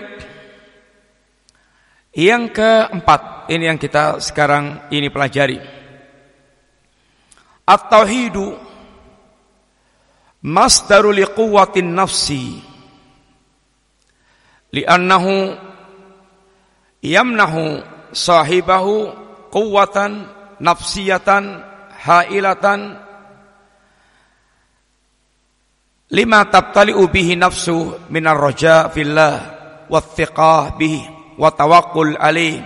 yang 2.14 2.54
keempat, 2.54 3.50
ini 3.50 3.66
yang 3.66 3.82
kita 3.82 4.22
sekarang 4.22 4.86
ini 4.94 5.10
pelajari. 5.10 5.58
At-tauhidu 7.66 8.54
masdarul 10.46 11.18
liquwatin 11.18 11.90
nafsi 11.90 12.62
li'annahu 14.74 15.58
yamnahu 17.02 17.82
sahibahu 18.14 19.10
quwwatan 19.50 20.30
nafsiyatan 20.62 21.69
hailatan 22.00 22.96
lima 26.16 26.40
tabtali'u 26.48 27.04
bihi 27.12 27.36
nafsu 27.36 28.08
minar 28.10 28.40
raja 28.40 28.88
fillah 28.90 29.36
wa 29.92 30.00
thiqah 30.00 30.80
bihi 30.80 31.36
wa 31.36 31.52
tawakkul 31.52 32.16
alaih 32.16 32.64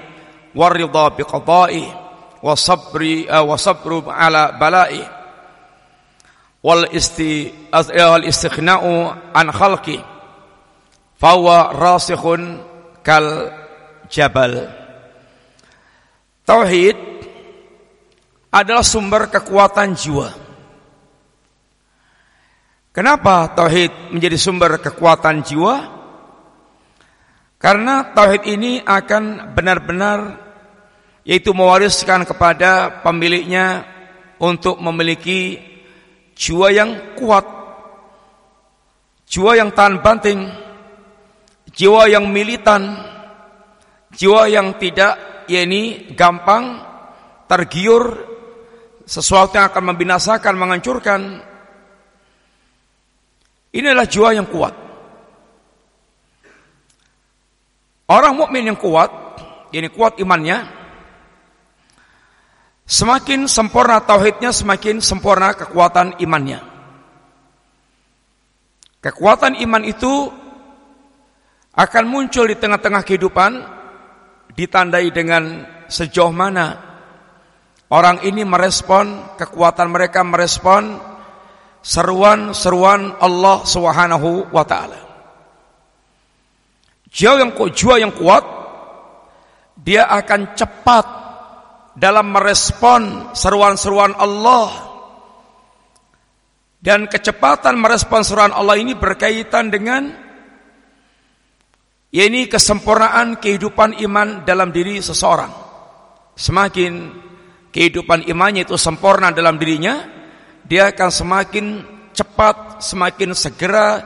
wa 0.53 0.69
ridha 0.69 1.05
biqada'i 1.17 1.85
wa 2.43 2.53
sabri 2.53 3.25
uh, 3.25 3.41
wa 3.41 3.57
sabru 3.57 4.05
ala 4.07 4.53
bala'i 4.55 5.01
wal 6.63 6.85
isti 6.93 7.51
wal 7.73 8.23
istighna'u 8.23 9.11
an 9.33 9.47
khalqi 9.51 10.13
Fawa 11.23 11.71
rasikhun 11.71 12.59
kal 12.99 13.47
jabal. 14.11 14.67
Tauhid 16.43 16.99
adalah 18.53 18.85
sumber 18.85 19.33
kekuatan 19.33 19.97
jiwa. 19.97 20.29
Kenapa 22.93 23.49
tauhid 23.57 24.13
menjadi 24.13 24.37
sumber 24.37 24.77
kekuatan 24.77 25.41
jiwa? 25.41 25.75
Karena 27.57 28.13
tauhid 28.13 28.45
ini 28.45 28.77
akan 28.85 29.57
benar-benar 29.57 30.37
yaitu 31.25 31.49
mewariskan 31.57 32.29
kepada 32.29 33.01
pemiliknya 33.01 33.89
untuk 34.37 34.77
memiliki 34.77 35.57
jiwa 36.37 36.69
yang 36.69 37.17
kuat, 37.17 37.47
jiwa 39.25 39.57
yang 39.57 39.73
tahan 39.73 40.03
banting, 40.05 40.45
jiwa 41.73 42.05
yang 42.05 42.29
militan, 42.29 43.01
jiwa 44.13 44.45
yang 44.45 44.77
tidak 44.77 45.45
yakni 45.49 46.13
gampang 46.13 46.83
tergiur 47.49 48.32
sesuatu 49.03 49.59
yang 49.59 49.67
akan 49.67 49.83
membinasakan, 49.93 50.53
menghancurkan. 50.55 51.21
Inilah 53.73 54.05
jiwa 54.05 54.37
yang 54.37 54.47
kuat. 54.47 54.73
Orang 58.07 58.37
mukmin 58.37 58.69
yang 58.69 58.77
kuat, 58.77 59.09
ini 59.73 59.89
kuat 59.89 60.21
imannya, 60.21 60.69
semakin 62.85 63.49
sempurna 63.49 64.03
tauhidnya, 64.03 64.53
semakin 64.53 65.01
sempurna 65.01 65.57
kekuatan 65.57 66.21
imannya. 66.21 66.61
Kekuatan 69.01 69.57
iman 69.65 69.83
itu 69.83 70.29
akan 71.73 72.05
muncul 72.05 72.45
di 72.45 72.55
tengah-tengah 72.55 73.01
kehidupan 73.01 73.51
ditandai 74.53 75.09
dengan 75.09 75.65
sejauh 75.89 76.29
mana 76.29 76.92
orang 77.93 78.25
ini 78.25 78.41
merespon 78.41 79.37
kekuatan 79.37 79.93
mereka 79.93 80.25
merespon 80.25 80.97
seruan-seruan 81.85 83.21
Allah 83.21 83.61
Subhanahu 83.61 84.49
wa 84.49 84.65
taala. 84.65 84.97
Jiwa 87.13 87.45
yang 87.45 87.53
kuat, 87.53 87.71
jiwa 87.77 87.95
yang 88.01 88.13
kuat 88.17 88.41
dia 89.77 90.09
akan 90.09 90.57
cepat 90.57 91.05
dalam 91.93 92.33
merespon 92.33 93.35
seruan-seruan 93.37 94.17
Allah. 94.17 94.89
Dan 96.83 97.07
kecepatan 97.07 97.79
merespon 97.79 98.27
seruan 98.27 98.51
Allah 98.51 98.75
ini 98.75 98.91
berkaitan 98.91 99.71
dengan 99.71 100.03
ini 102.11 102.45
kesempurnaan 102.51 103.39
kehidupan 103.39 104.03
iman 104.03 104.43
dalam 104.43 104.75
diri 104.75 104.99
seseorang. 104.99 105.47
Semakin 106.35 106.93
kehidupan 107.73 108.29
imannya 108.29 108.69
itu 108.69 108.77
sempurna 108.77 109.33
dalam 109.33 109.57
dirinya, 109.57 110.05
dia 110.63 110.93
akan 110.93 111.09
semakin 111.09 111.65
cepat, 112.13 112.85
semakin 112.85 113.33
segera 113.33 113.99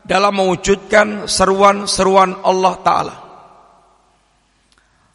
dalam 0.00 0.32
mewujudkan 0.40 1.28
seruan-seruan 1.28 2.40
Allah 2.40 2.74
Ta'ala. 2.80 3.16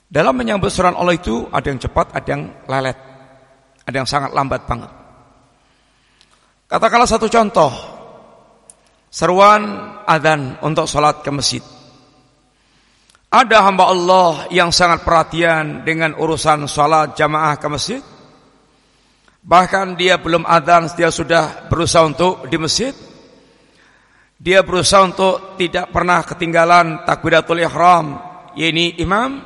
Dalam 0.10 0.34
menyambut 0.34 0.70
seruan 0.74 0.98
Allah 0.98 1.18
itu 1.18 1.46
ada 1.50 1.66
yang 1.70 1.82
cepat, 1.82 2.14
ada 2.14 2.30
yang 2.30 2.50
lelet, 2.66 2.98
ada 3.86 3.96
yang 3.98 4.10
sangat 4.10 4.34
lambat 4.34 4.66
banget. 4.66 4.90
Katakanlah 6.70 7.10
satu 7.10 7.26
contoh, 7.30 7.74
seruan 9.10 9.62
adzan 10.06 10.62
untuk 10.62 10.86
sholat 10.86 11.26
ke 11.26 11.30
masjid. 11.34 11.62
Ada 13.30 13.62
hamba 13.62 13.94
Allah 13.94 14.50
yang 14.50 14.74
sangat 14.74 15.06
perhatian 15.06 15.86
dengan 15.86 16.18
urusan 16.18 16.66
salat 16.66 17.14
jamaah 17.14 17.62
ke 17.62 17.68
masjid. 17.70 18.02
Bahkan 19.46 19.94
dia 20.02 20.18
belum 20.18 20.50
adzan 20.50 20.90
dia 20.98 21.14
sudah 21.14 21.70
berusaha 21.70 22.10
untuk 22.10 22.50
di 22.50 22.58
masjid. 22.58 22.90
Dia 24.34 24.66
berusaha 24.66 25.06
untuk 25.06 25.62
tidak 25.62 25.94
pernah 25.94 26.26
ketinggalan 26.26 27.06
takbiratul 27.06 27.62
ihram, 27.62 28.18
yakni 28.58 28.98
imam. 28.98 29.46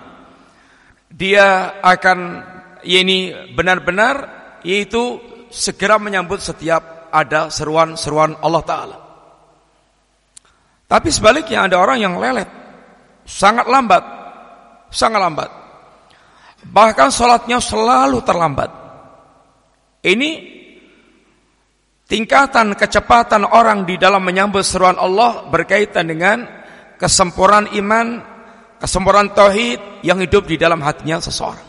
Dia 1.12 1.76
akan 1.84 2.20
yakni 2.88 3.52
benar-benar 3.52 4.16
yaitu 4.64 5.20
segera 5.52 6.00
menyambut 6.00 6.40
setiap 6.40 7.12
ada 7.12 7.52
seruan-seruan 7.52 8.40
Allah 8.40 8.64
taala. 8.64 8.98
Tapi 10.88 11.12
sebaliknya 11.12 11.68
ada 11.68 11.84
orang 11.84 12.00
yang 12.00 12.16
lelet 12.16 12.63
sangat 13.24 13.66
lambat, 13.68 14.04
sangat 14.92 15.20
lambat. 15.20 15.50
Bahkan 16.64 17.10
sholatnya 17.12 17.60
selalu 17.60 18.24
terlambat. 18.24 18.72
Ini 20.04 20.32
tingkatan 22.08 22.76
kecepatan 22.76 23.48
orang 23.48 23.84
di 23.84 24.00
dalam 24.00 24.24
menyambut 24.24 24.64
seruan 24.64 24.96
Allah 24.96 25.48
berkaitan 25.48 26.08
dengan 26.08 26.44
kesempurnaan 27.00 27.72
iman, 27.76 28.08
kesempurnaan 28.80 29.36
tauhid 29.36 30.04
yang 30.08 30.20
hidup 30.24 30.48
di 30.48 30.56
dalam 30.56 30.80
hatinya 30.84 31.20
seseorang. 31.20 31.68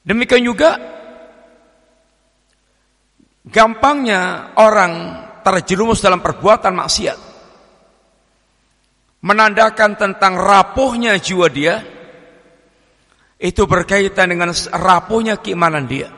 Demikian 0.00 0.44
juga 0.44 0.80
gampangnya 3.44 4.52
orang 4.56 4.92
terjerumus 5.44 6.00
dalam 6.04 6.20
perbuatan 6.20 6.72
maksiat 6.76 7.29
menandakan 9.20 10.00
tentang 10.00 10.36
rapuhnya 10.40 11.20
jiwa 11.20 11.46
dia 11.52 11.84
itu 13.40 13.64
berkaitan 13.64 14.36
dengan 14.36 14.52
rapuhnya 14.76 15.40
keimanan 15.40 15.88
dia. 15.88 16.12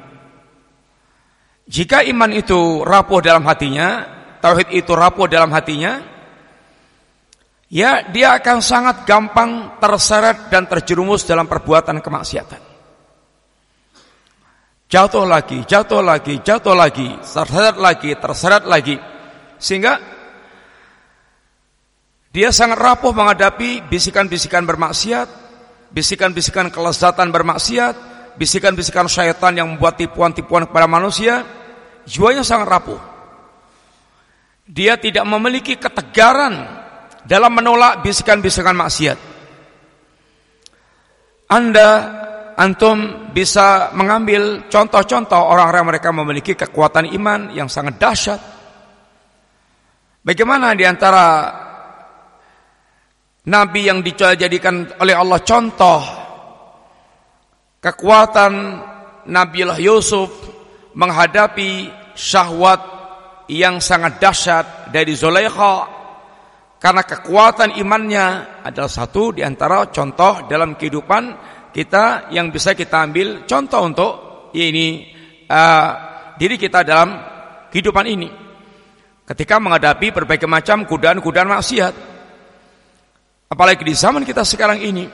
Jika 1.63 2.03
iman 2.03 2.31
itu 2.35 2.83
rapuh 2.83 3.23
dalam 3.23 3.47
hatinya, 3.47 4.03
tauhid 4.43 4.75
itu 4.75 4.91
rapuh 4.91 5.31
dalam 5.31 5.55
hatinya, 5.55 6.03
ya 7.71 8.11
dia 8.11 8.35
akan 8.43 8.59
sangat 8.59 9.07
gampang 9.07 9.79
terseret 9.79 10.51
dan 10.51 10.67
terjerumus 10.67 11.23
dalam 11.23 11.47
perbuatan 11.47 12.03
kemaksiatan. 12.03 12.75
Jatuh 14.91 15.25
lagi, 15.25 15.65
jatuh 15.65 16.05
lagi, 16.05 16.45
jatuh 16.45 16.77
lagi, 16.77 17.09
terseret 17.25 17.77
lagi, 17.81 18.11
terseret 18.13 18.65
lagi. 18.69 18.97
Sehingga 19.57 19.97
dia 22.33 22.49
sangat 22.49 22.81
rapuh 22.81 23.13
menghadapi 23.13 23.85
bisikan-bisikan 23.93 24.65
bermaksiat, 24.65 25.29
bisikan-bisikan 25.93 26.73
kelezatan 26.73 27.29
bermaksiat, 27.29 27.95
bisikan-bisikan 28.41 29.05
syaitan 29.05 29.53
yang 29.53 29.69
membuat 29.69 30.01
tipuan-tipuan 30.01 30.65
kepada 30.65 30.89
manusia. 30.89 31.45
Jiwanya 32.09 32.41
sangat 32.41 32.73
rapuh. 32.73 33.01
Dia 34.65 34.97
tidak 34.97 35.29
memiliki 35.29 35.77
ketegaran 35.77 36.57
dalam 37.29 37.53
menolak 37.53 38.01
bisikan-bisikan 38.01 38.81
maksiat. 38.81 39.19
Anda 41.53 41.89
antum 42.57 43.29
bisa 43.37 43.93
mengambil 43.93 44.73
contoh-contoh 44.73 45.37
orang-orang 45.37 45.85
mereka 45.85 46.09
memiliki 46.09 46.57
kekuatan 46.57 47.13
iman 47.13 47.53
yang 47.53 47.69
sangat 47.69 48.01
dahsyat. 48.01 48.41
Bagaimana 50.25 50.73
di 50.73 50.89
antara 50.89 51.25
Nabi 53.43 53.91
yang 53.91 54.07
dijadikan 54.07 54.87
oleh 55.03 55.19
Allah 55.19 55.43
contoh. 55.43 56.03
Kekuatan 57.83 58.53
Nabiullah 59.27 59.83
Yusuf 59.83 60.31
menghadapi 60.95 61.91
syahwat 62.15 62.79
yang 63.51 63.83
sangat 63.83 64.23
dahsyat 64.23 64.95
dari 64.95 65.19
Zulaikha. 65.19 65.91
Karena 66.79 67.03
kekuatan 67.03 67.79
imannya 67.79 68.27
adalah 68.63 68.91
satu 68.91 69.35
di 69.35 69.43
antara 69.43 69.91
contoh 69.91 70.47
dalam 70.47 70.79
kehidupan 70.79 71.23
kita 71.75 72.31
yang 72.31 72.51
bisa 72.55 72.75
kita 72.79 73.03
ambil 73.07 73.47
contoh 73.47 73.81
untuk 73.83 74.13
ini 74.55 75.11
uh, 75.51 75.91
diri 76.39 76.59
kita 76.59 76.87
dalam 76.87 77.11
kehidupan 77.71 78.07
ini. 78.07 78.31
Ketika 79.23 79.63
menghadapi 79.63 80.11
berbagai 80.15 80.51
macam 80.51 80.83
kudaan-kudaan 80.87 81.51
maksiat 81.51 82.12
Apalagi 83.53 83.85
di 83.85 83.93
zaman 83.93 84.25
kita 84.25 84.49
sekarang 84.49 84.81
ini 84.81 85.05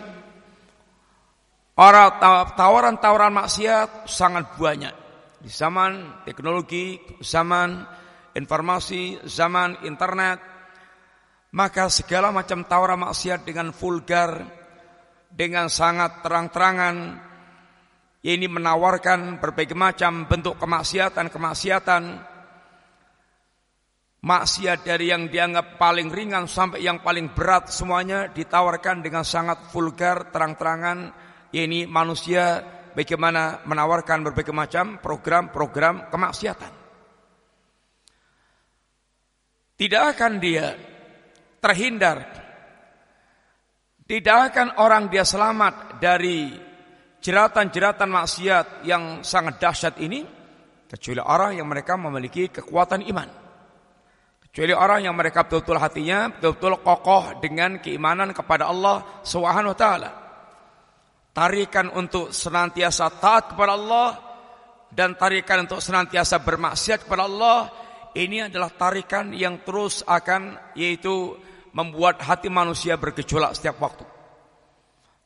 Orang 1.75 2.23
tawaran-tawaran 2.55 3.35
maksiat 3.35 4.11
sangat 4.11 4.55
banyak. 4.59 4.95
Di 5.39 5.47
zaman 5.47 6.23
teknologi, 6.27 6.99
zaman 7.19 7.83
informasi, 8.39 9.27
zaman 9.27 9.83
internet 9.83 10.39
Maka 11.51 11.91
segala 11.91 12.31
macam 12.31 12.63
tawaran 12.63 13.11
maksiat 13.11 13.43
dengan 13.43 13.75
vulgar 13.75 14.47
Dengan 15.27 15.67
sangat 15.67 16.23
terang-terangan 16.23 16.95
Ini 18.23 18.47
menawarkan 18.47 19.43
berbagai 19.43 19.75
macam 19.75 20.31
bentuk 20.31 20.63
kemaksiatan-kemaksiatan 20.63 22.03
Maksiat 24.19 24.83
dari 24.83 25.15
yang 25.15 25.31
dianggap 25.31 25.79
paling 25.79 26.11
ringan 26.11 26.51
sampai 26.51 26.83
yang 26.83 26.99
paling 27.07 27.31
berat 27.39 27.71
semuanya 27.71 28.27
ditawarkan 28.27 28.99
dengan 28.99 29.23
sangat 29.23 29.71
vulgar, 29.71 30.35
terang-terangan. 30.35 31.15
Ini 31.55 31.87
manusia 31.87 32.61
bagaimana 32.99 33.63
menawarkan 33.63 34.27
berbagai 34.27 34.51
macam 34.51 34.99
program-program 34.99 36.11
kemaksiatan. 36.11 36.73
Tidak 39.79 40.03
akan 40.03 40.33
dia 40.43 40.75
terhindar. 41.63 42.19
Tidak 44.03 44.39
akan 44.51 44.83
orang 44.83 45.07
dia 45.07 45.23
selamat 45.23 46.03
dari 46.03 46.51
jeratan-jeratan 47.23 48.11
maksiat 48.11 48.67
yang 48.83 49.23
sangat 49.23 49.63
dahsyat 49.63 49.95
ini 50.03 50.27
kecuali 50.91 51.23
orang 51.23 51.55
yang 51.55 51.71
mereka 51.71 51.95
memiliki 51.95 52.51
kekuatan 52.51 53.07
iman. 53.07 53.48
Kecuali 54.49 54.75
orang 54.75 55.07
yang 55.07 55.15
mereka 55.15 55.45
betul-betul 55.45 55.79
hatinya 55.79 56.33
betul-betul 56.33 56.81
kokoh 56.83 57.39
dengan 57.39 57.79
keimanan 57.79 58.33
kepada 58.33 58.67
Allah 58.67 59.23
Subhanahu 59.23 59.77
wa 59.77 59.79
taala. 59.79 60.11
Tarikan 61.37 61.93
untuk 61.95 62.35
senantiasa 62.35 63.07
taat 63.23 63.55
kepada 63.55 63.79
Allah 63.79 64.09
dan 64.91 65.15
tarikan 65.15 65.69
untuk 65.69 65.79
senantiasa 65.79 66.43
bermaksiat 66.43 67.07
kepada 67.07 67.29
Allah 67.29 67.71
ini 68.17 68.49
adalah 68.49 68.73
tarikan 68.73 69.31
yang 69.37 69.63
terus 69.63 70.03
akan 70.03 70.57
yaitu 70.75 71.37
membuat 71.77 72.25
hati 72.25 72.49
manusia 72.49 72.97
bergejolak 72.97 73.55
setiap 73.55 73.79
waktu. 73.79 74.03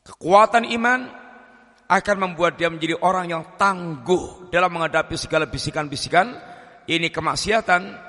Kekuatan 0.03 0.67
iman 0.77 1.07
akan 1.87 2.17
membuat 2.19 2.59
dia 2.59 2.67
menjadi 2.67 2.99
orang 2.99 3.31
yang 3.31 3.43
tangguh 3.55 4.51
dalam 4.51 4.75
menghadapi 4.75 5.15
segala 5.15 5.47
bisikan-bisikan 5.47 6.35
ini 6.91 7.07
kemaksiatan 7.07 8.02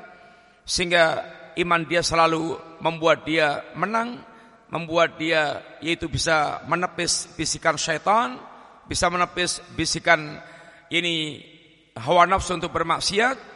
sehingga 0.64 1.24
iman 1.61 1.85
dia 1.85 2.00
selalu 2.00 2.57
membuat 2.81 3.29
dia 3.29 3.62
menang, 3.77 4.20
membuat 4.72 5.20
dia 5.20 5.62
yaitu 5.85 6.09
bisa 6.09 6.64
menepis 6.66 7.31
bisikan 7.37 7.77
syaitan, 7.77 8.40
bisa 8.88 9.07
menepis 9.12 9.61
bisikan 9.77 10.40
ini 10.88 11.44
hawa 11.94 12.27
nafsu 12.27 12.57
untuk 12.57 12.72
bermaksiat. 12.74 13.55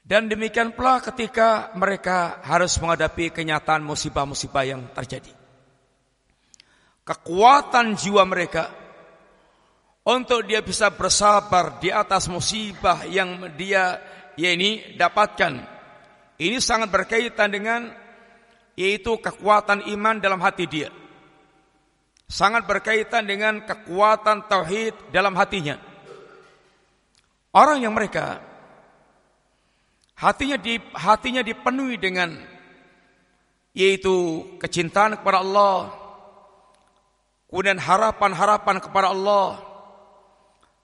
Dan 0.00 0.26
demikian 0.26 0.74
pula 0.74 0.98
ketika 0.98 1.70
mereka 1.78 2.42
harus 2.42 2.74
menghadapi 2.82 3.30
kenyataan 3.30 3.86
musibah-musibah 3.86 4.64
yang 4.66 4.90
terjadi. 4.90 5.30
Kekuatan 7.06 7.94
jiwa 7.94 8.26
mereka 8.26 8.74
untuk 10.02 10.42
dia 10.50 10.66
bisa 10.66 10.90
bersabar 10.90 11.78
di 11.78 11.94
atas 11.94 12.26
musibah 12.26 13.06
yang 13.06 13.54
dia 13.54 14.02
ya 14.34 14.50
ini 14.54 14.98
dapatkan. 14.98 15.52
Ini 16.40 16.56
sangat 16.58 16.88
berkaitan 16.88 17.52
dengan 17.52 17.90
yaitu 18.78 19.18
kekuatan 19.20 19.84
iman 19.92 20.16
dalam 20.18 20.40
hati 20.40 20.64
dia. 20.64 20.88
Sangat 22.30 22.64
berkaitan 22.64 23.26
dengan 23.26 23.60
kekuatan 23.66 24.46
tauhid 24.46 24.94
dalam 25.10 25.34
hatinya. 25.34 25.76
Orang 27.50 27.82
yang 27.82 27.90
mereka 27.90 28.38
hatinya 30.14 30.54
di 30.54 30.78
hatinya 30.94 31.42
dipenuhi 31.42 31.98
dengan 31.98 32.38
yaitu 33.74 34.46
kecintaan 34.62 35.18
kepada 35.18 35.42
Allah, 35.42 35.94
kemudian 37.50 37.78
harapan-harapan 37.78 38.76
kepada 38.82 39.10
Allah, 39.14 39.58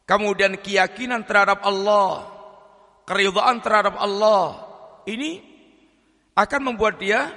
kemudian 0.07 0.59
keyakinan 0.59 1.27
terhadap 1.27 1.63
Allah, 1.67 2.36
keridhaan 3.07 3.63
terhadap 3.63 3.95
Allah 3.97 4.67
ini 5.07 5.41
akan 6.37 6.61
membuat 6.75 6.99
dia 7.01 7.33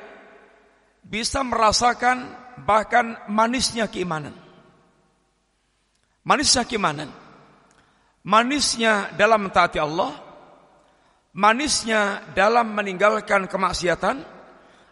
bisa 1.06 1.46
merasakan 1.46 2.36
bahkan 2.66 3.16
manisnya 3.32 3.88
keimanan. 3.88 4.36
Manisnya 6.26 6.68
keimanan. 6.68 7.10
Manisnya 8.20 9.16
dalam 9.16 9.48
mentaati 9.48 9.80
Allah, 9.80 10.12
manisnya 11.32 12.20
dalam 12.36 12.76
meninggalkan 12.76 13.48
kemaksiatan, 13.48 14.22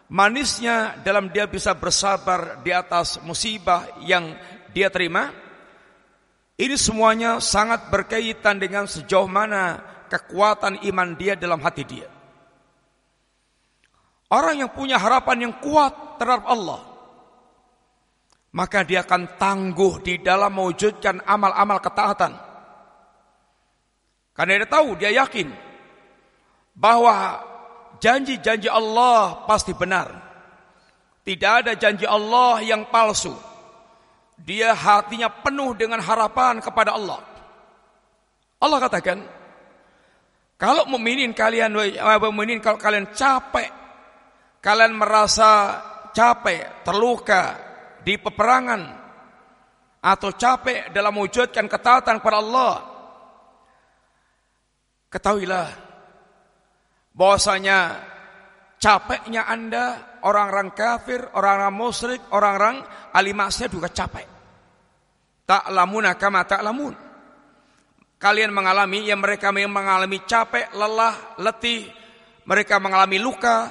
manisnya 0.08 0.96
dalam 1.04 1.28
dia 1.28 1.44
bisa 1.44 1.76
bersabar 1.76 2.64
di 2.64 2.72
atas 2.72 3.20
musibah 3.20 3.84
yang 4.00 4.32
dia 4.72 4.88
terima. 4.88 5.28
Ini 6.58 6.74
semuanya 6.74 7.38
sangat 7.38 7.92
berkaitan 7.92 8.58
dengan 8.58 8.88
sejauh 8.88 9.30
mana 9.30 9.78
kekuatan 10.08 10.82
iman 10.88 11.08
dia 11.14 11.36
dalam 11.36 11.60
hati 11.60 11.84
dia. 11.84 12.08
Orang 14.28 14.60
yang 14.60 14.72
punya 14.72 15.00
harapan 15.00 15.48
yang 15.48 15.54
kuat 15.60 16.20
terhadap 16.20 16.44
Allah, 16.48 16.84
maka 18.52 18.84
dia 18.84 19.00
akan 19.04 19.40
tangguh 19.40 20.04
di 20.04 20.20
dalam 20.20 20.52
mewujudkan 20.52 21.24
amal-amal 21.24 21.80
ketaatan. 21.80 22.32
Karena 24.36 24.52
dia 24.60 24.68
tahu, 24.68 24.88
dia 25.00 25.10
yakin 25.16 25.48
bahwa 26.76 27.40
janji-janji 28.04 28.68
Allah 28.68 29.48
pasti 29.48 29.72
benar. 29.72 30.12
Tidak 31.24 31.52
ada 31.64 31.72
janji 31.76 32.08
Allah 32.08 32.60
yang 32.64 32.88
palsu. 32.88 33.32
Dia 34.38 34.72
hatinya 34.72 35.28
penuh 35.28 35.74
dengan 35.74 36.00
harapan 36.00 36.62
kepada 36.62 36.94
Allah. 36.94 37.20
Allah 38.62 38.78
katakan, 38.78 39.37
kalau 40.58 40.90
mukminin 40.90 41.30
kalian, 41.32 41.70
mukminin 42.34 42.58
kalau 42.58 42.76
kalian 42.76 43.14
capek 43.14 43.78
kalian 44.58 44.94
merasa 44.94 45.80
capek, 46.10 46.82
terluka 46.82 47.56
di 48.02 48.18
peperangan 48.18 48.82
atau 50.02 50.30
capek 50.34 50.90
dalam 50.90 51.14
mewujudkan 51.14 51.66
ketaatan 51.66 52.18
kepada 52.18 52.38
Allah, 52.42 52.74
ketahuilah 55.10 55.68
bahwasanya 57.14 57.78
capeknya 58.78 59.46
Anda 59.46 60.18
orang-orang 60.22 60.74
kafir, 60.74 61.22
orang-orang 61.34 61.74
musyrik, 61.74 62.22
orang-orang 62.34 62.82
alimasnya 63.14 63.70
juga 63.70 63.90
capek. 63.90 64.26
Tak 65.48 65.64
lamun 65.72 66.04
kama 66.18 66.44
tak 66.44 66.60
lamun. 66.60 67.07
Kalian 68.18 68.50
mengalami 68.50 69.06
yang 69.06 69.22
mereka 69.22 69.54
mengalami 69.54 70.18
capek, 70.26 70.74
lelah, 70.74 71.38
letih, 71.38 71.86
mereka 72.50 72.82
mengalami 72.82 73.22
luka, 73.22 73.70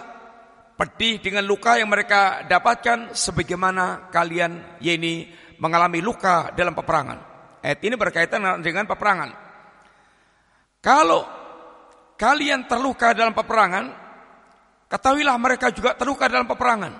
pedih 0.80 1.20
dengan 1.20 1.44
luka 1.44 1.76
yang 1.76 1.92
mereka 1.92 2.48
dapatkan 2.48 3.12
sebagaimana 3.12 4.08
kalian 4.08 4.80
yeni 4.80 5.28
mengalami 5.60 6.00
luka 6.00 6.56
dalam 6.56 6.72
peperangan. 6.72 7.20
Ayat 7.60 7.84
ini 7.84 7.96
berkaitan 8.00 8.64
dengan 8.64 8.88
peperangan. 8.88 9.36
Kalau 10.80 11.28
kalian 12.16 12.72
terluka 12.72 13.12
dalam 13.12 13.36
peperangan, 13.36 13.86
ketahuilah 14.88 15.36
mereka 15.36 15.76
juga 15.76 15.92
terluka 16.00 16.32
dalam 16.32 16.48
peperangan. 16.48 16.94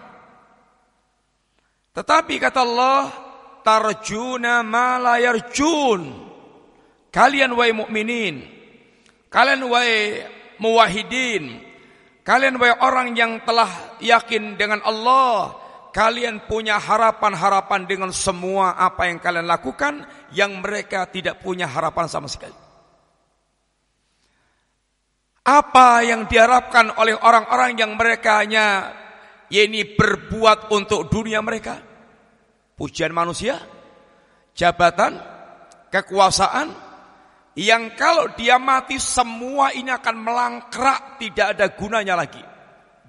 Tetapi 1.96 2.34
kata 2.44 2.60
Allah, 2.60 3.02
tarjuna 3.64 4.68
ma 4.68 5.00
la 5.00 5.16
yarjun. 5.24 6.27
Kalian 7.18 7.58
wahai 7.58 7.74
mukminin, 7.74 8.46
kalian 9.34 9.66
wahai 9.66 10.22
muwahhidin, 10.62 11.66
Kalian 12.28 12.60
wahai 12.60 12.76
orang 12.84 13.16
yang 13.16 13.40
telah 13.48 13.96
yakin 14.04 14.60
dengan 14.60 14.84
Allah, 14.84 15.56
kalian 15.96 16.44
punya 16.44 16.76
harapan-harapan 16.76 17.88
dengan 17.88 18.12
semua 18.12 18.76
apa 18.76 19.08
yang 19.08 19.24
kalian 19.24 19.48
lakukan 19.48 20.04
yang 20.36 20.60
mereka 20.60 21.08
tidak 21.08 21.40
punya 21.40 21.72
harapan 21.72 22.12
sama 22.12 22.28
sekali. 22.28 22.52
Apa 25.48 26.04
yang 26.04 26.28
diharapkan 26.28 27.00
oleh 27.00 27.16
orang-orang 27.16 27.80
yang 27.80 27.96
mereka 27.96 28.44
hanya 28.44 28.92
ini 29.48 29.96
berbuat 29.96 30.68
untuk 30.76 31.08
dunia 31.08 31.40
mereka? 31.40 31.80
Pujian 32.76 33.16
manusia, 33.16 33.56
jabatan, 34.52 35.16
kekuasaan, 35.88 36.87
yang 37.58 37.98
kalau 37.98 38.38
dia 38.38 38.62
mati 38.62 39.02
semua 39.02 39.74
ini 39.74 39.90
akan 39.90 40.16
melangkrak 40.22 41.18
tidak 41.18 41.58
ada 41.58 41.66
gunanya 41.74 42.14
lagi. 42.14 42.44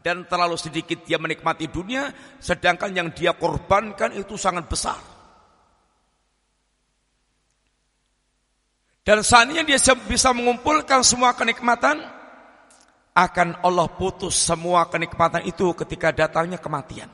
Dan 0.01 0.25
terlalu 0.25 0.57
sedikit 0.57 1.05
dia 1.05 1.21
menikmati 1.21 1.69
dunia 1.69 2.09
sedangkan 2.41 2.89
yang 2.97 3.09
dia 3.13 3.37
korbankan 3.37 4.17
itu 4.17 4.41
sangat 4.41 4.65
besar. 4.65 4.97
Dan 9.05 9.21
seandainya 9.21 9.69
dia 9.69 9.77
bisa 10.09 10.33
mengumpulkan 10.33 11.05
semua 11.05 11.37
kenikmatan 11.37 12.01
akan 13.13 13.49
Allah 13.61 13.89
putus 14.01 14.33
semua 14.33 14.89
kenikmatan 14.89 15.45
itu 15.45 15.77
ketika 15.77 16.09
datangnya 16.09 16.57
kematian. 16.57 17.13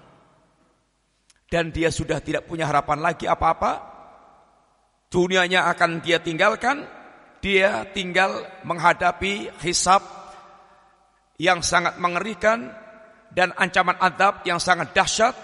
Dan 1.51 1.75
dia 1.75 1.90
sudah 1.90 2.23
tidak 2.23 2.47
punya 2.47 2.70
harapan 2.70 3.03
lagi 3.03 3.27
apa-apa 3.27 3.90
dunianya 5.11 5.70
akan 5.70 6.03
dia 6.03 6.18
tinggalkan 6.18 7.04
dia 7.44 7.85
tinggal 7.92 8.40
menghadapi 8.64 9.52
hisab 9.61 10.00
yang 11.37 11.61
sangat 11.61 12.00
mengerikan 12.00 12.72
dan 13.28 13.52
ancaman 13.61 14.00
adab 14.00 14.40
yang 14.48 14.57
sangat 14.57 14.96
dahsyat. 14.96 15.37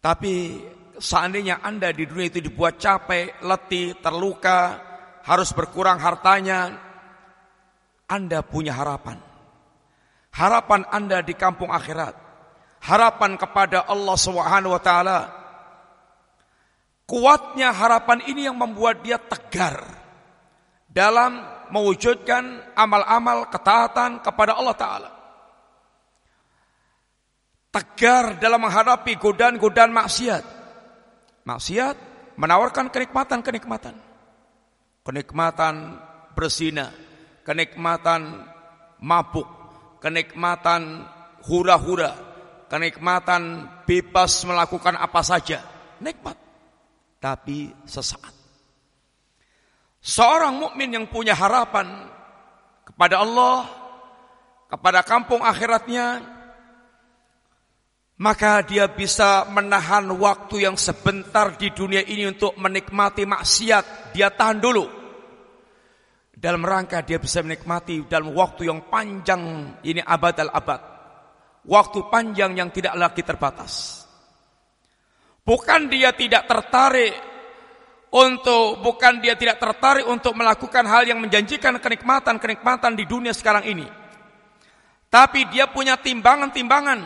Tapi 0.00 0.64
seandainya 0.96 1.60
Anda 1.60 1.92
di 1.92 2.08
dunia 2.08 2.32
itu 2.32 2.40
dibuat 2.40 2.80
capek, 2.80 3.44
letih, 3.44 4.00
terluka, 4.00 4.80
harus 5.28 5.52
berkurang 5.52 6.00
hartanya, 6.00 6.72
Anda 8.08 8.40
punya 8.40 8.80
harapan. 8.80 9.20
Harapan 10.32 10.88
Anda 10.88 11.20
di 11.20 11.36
kampung 11.36 11.68
akhirat. 11.68 12.16
Harapan 12.80 13.36
kepada 13.36 13.84
Allah 13.84 14.16
Subhanahu 14.16 14.72
wa 14.72 14.80
taala. 14.80 15.20
Kuatnya 17.04 17.76
harapan 17.76 18.24
ini 18.24 18.48
yang 18.48 18.56
membuat 18.56 19.04
dia 19.04 19.18
tegar 19.18 19.97
dalam 20.98 21.38
mewujudkan 21.70 22.74
amal-amal 22.74 23.46
ketaatan 23.46 24.18
kepada 24.18 24.58
Allah 24.58 24.74
Ta'ala. 24.74 25.10
Tegar 27.70 28.42
dalam 28.42 28.66
menghadapi 28.66 29.14
godaan-godaan 29.14 29.94
maksiat. 29.94 30.44
Maksiat 31.46 31.96
menawarkan 32.34 32.90
kenikmatan-kenikmatan. 32.90 33.94
Kenikmatan 35.06 36.02
berzina, 36.34 36.90
kenikmatan 37.46 38.50
mabuk, 38.98 39.46
kenikmatan 40.02 41.06
hura-hura, 41.46 42.12
kenikmatan 42.66 43.70
bebas 43.86 44.42
melakukan 44.42 44.98
apa 44.98 45.22
saja. 45.22 45.62
Nikmat. 46.02 46.36
Tapi 47.22 47.70
sesaat. 47.86 48.37
Seorang 49.98 50.54
mukmin 50.54 50.94
yang 50.94 51.06
punya 51.10 51.34
harapan 51.34 52.06
kepada 52.86 53.18
Allah, 53.22 53.66
kepada 54.70 55.02
kampung 55.02 55.42
akhiratnya, 55.42 56.22
maka 58.18 58.66
dia 58.66 58.90
bisa 58.90 59.46
menahan 59.46 60.10
waktu 60.10 60.66
yang 60.66 60.74
sebentar 60.74 61.54
di 61.54 61.70
dunia 61.70 62.02
ini 62.02 62.30
untuk 62.30 62.54
menikmati 62.58 63.22
maksiat. 63.26 64.14
Dia 64.14 64.30
tahan 64.34 64.58
dulu. 64.58 64.86
Dalam 66.38 66.62
rangka 66.62 67.02
dia 67.02 67.18
bisa 67.18 67.42
menikmati 67.42 68.06
dalam 68.06 68.30
waktu 68.30 68.70
yang 68.70 68.86
panjang 68.86 69.74
ini 69.82 69.98
abad 69.98 70.46
al-abad. 70.46 70.80
Waktu 71.66 71.98
panjang 72.06 72.54
yang 72.54 72.70
tidak 72.70 72.94
lagi 72.94 73.26
terbatas. 73.26 74.06
Bukan 75.42 75.90
dia 75.90 76.14
tidak 76.14 76.46
tertarik 76.46 77.14
untuk 78.08 78.80
bukan 78.80 79.20
dia 79.20 79.36
tidak 79.36 79.60
tertarik 79.60 80.08
untuk 80.08 80.32
melakukan 80.32 80.84
hal 80.88 81.04
yang 81.04 81.20
menjanjikan 81.20 81.76
kenikmatan-kenikmatan 81.76 82.96
di 82.96 83.04
dunia 83.04 83.36
sekarang 83.36 83.68
ini. 83.68 83.86
Tapi 85.08 85.48
dia 85.52 85.68
punya 85.68 85.96
timbangan-timbangan. 86.00 87.00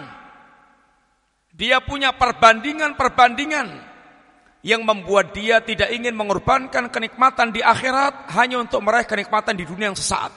Dia 1.52 1.82
punya 1.84 2.14
perbandingan-perbandingan 2.16 3.92
yang 4.62 4.86
membuat 4.86 5.34
dia 5.34 5.58
tidak 5.58 5.90
ingin 5.90 6.14
mengorbankan 6.14 6.86
kenikmatan 6.86 7.50
di 7.50 7.60
akhirat 7.60 8.30
hanya 8.38 8.62
untuk 8.62 8.78
meraih 8.82 9.06
kenikmatan 9.06 9.58
di 9.58 9.66
dunia 9.66 9.90
yang 9.90 9.98
sesaat. 9.98 10.30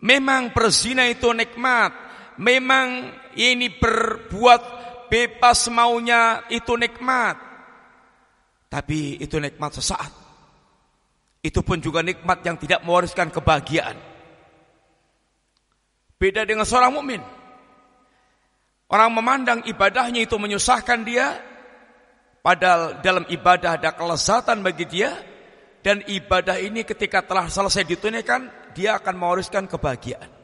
Memang 0.00 0.54
berzina 0.54 1.06
itu 1.10 1.34
nikmat, 1.34 1.90
memang 2.38 3.10
ini 3.34 3.74
berbuat 3.74 4.62
bebas 5.10 5.66
maunya 5.70 6.46
itu 6.50 6.78
nikmat. 6.78 7.43
Tapi 8.74 9.22
itu 9.22 9.38
nikmat 9.38 9.70
sesaat. 9.70 10.10
Itu 11.38 11.62
pun 11.62 11.78
juga 11.78 12.02
nikmat 12.02 12.42
yang 12.42 12.58
tidak 12.58 12.82
mewariskan 12.82 13.30
kebahagiaan. 13.30 13.94
Beda 16.18 16.42
dengan 16.42 16.66
seorang 16.66 16.90
mukmin. 16.90 17.22
Orang 18.90 19.14
memandang 19.14 19.62
ibadahnya 19.62 20.26
itu 20.26 20.34
menyusahkan 20.42 21.06
dia, 21.06 21.38
padahal 22.42 22.98
dalam 22.98 23.22
ibadah 23.30 23.78
ada 23.78 23.94
kelezatan 23.94 24.66
bagi 24.66 24.90
dia, 24.90 25.22
dan 25.86 26.02
ibadah 26.10 26.58
ini 26.58 26.82
ketika 26.82 27.22
telah 27.22 27.46
selesai 27.46 27.86
ditunaikan, 27.86 28.50
dia 28.74 28.98
akan 28.98 29.14
mewariskan 29.14 29.70
kebahagiaan. 29.70 30.34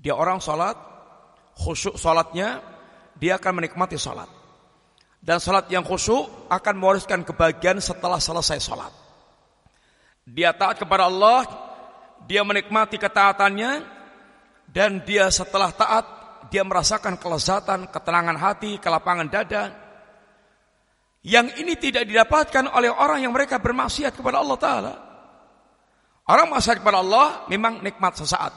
Dia 0.00 0.16
orang 0.16 0.40
sholat, 0.40 0.78
khusyuk 1.52 2.00
sholatnya, 2.00 2.64
dia 3.20 3.36
akan 3.36 3.60
menikmati 3.60 4.00
sholat. 4.00 4.37
Dan 5.28 5.44
sholat 5.44 5.68
yang 5.68 5.84
khusyuk 5.84 6.48
akan 6.48 6.74
mewariskan 6.80 7.20
kebahagiaan 7.20 7.84
setelah 7.84 8.16
selesai 8.16 8.64
sholat. 8.64 8.88
Dia 10.24 10.56
taat 10.56 10.80
kepada 10.80 11.04
Allah, 11.04 11.44
dia 12.24 12.40
menikmati 12.40 12.96
ketaatannya, 12.96 13.84
dan 14.72 15.04
dia 15.04 15.28
setelah 15.28 15.68
taat, 15.68 16.08
dia 16.48 16.64
merasakan 16.64 17.20
kelezatan, 17.20 17.92
ketenangan 17.92 18.40
hati, 18.40 18.80
kelapangan 18.80 19.28
dada, 19.28 19.68
yang 21.28 21.52
ini 21.60 21.76
tidak 21.76 22.08
didapatkan 22.08 22.64
oleh 22.72 22.88
orang 22.88 23.20
yang 23.20 23.36
mereka 23.36 23.60
bermaksiat 23.60 24.16
kepada 24.16 24.40
Allah 24.40 24.56
Ta'ala. 24.56 24.94
Orang 26.24 26.56
maksiat 26.56 26.80
kepada 26.80 27.04
Allah 27.04 27.44
memang 27.52 27.84
nikmat 27.84 28.16
sesaat. 28.16 28.56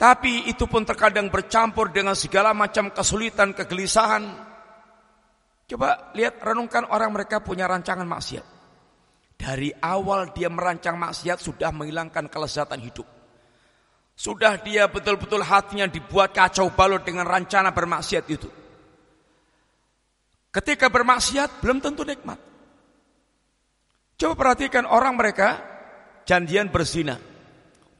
Tapi 0.00 0.48
itu 0.48 0.64
pun 0.64 0.80
terkadang 0.88 1.28
bercampur 1.28 1.92
dengan 1.92 2.16
segala 2.16 2.56
macam 2.56 2.88
kesulitan, 2.88 3.52
kegelisahan. 3.52 4.55
Coba 5.66 6.14
lihat, 6.14 6.38
renungkan 6.38 6.86
orang 6.86 7.10
mereka 7.10 7.42
punya 7.42 7.66
rancangan 7.66 8.06
maksiat. 8.06 8.46
Dari 9.36 9.74
awal 9.82 10.32
dia 10.32 10.48
merancang 10.48 10.96
maksiat 10.96 11.42
sudah 11.42 11.74
menghilangkan 11.74 12.30
kelezatan 12.30 12.80
hidup. 12.80 13.04
Sudah 14.16 14.56
dia 14.56 14.88
betul-betul 14.88 15.44
hatinya 15.44 15.84
dibuat 15.84 16.32
kacau 16.32 16.72
balau 16.72 16.96
dengan 17.04 17.28
rencana 17.28 17.68
bermaksiat 17.74 18.24
itu. 18.32 18.48
Ketika 20.48 20.88
bermaksiat 20.88 21.60
belum 21.60 21.84
tentu 21.84 22.00
nikmat. 22.00 22.40
Coba 24.16 24.32
perhatikan 24.32 24.88
orang 24.88 25.12
mereka 25.20 25.60
janjian 26.24 26.72
berzina. 26.72 27.20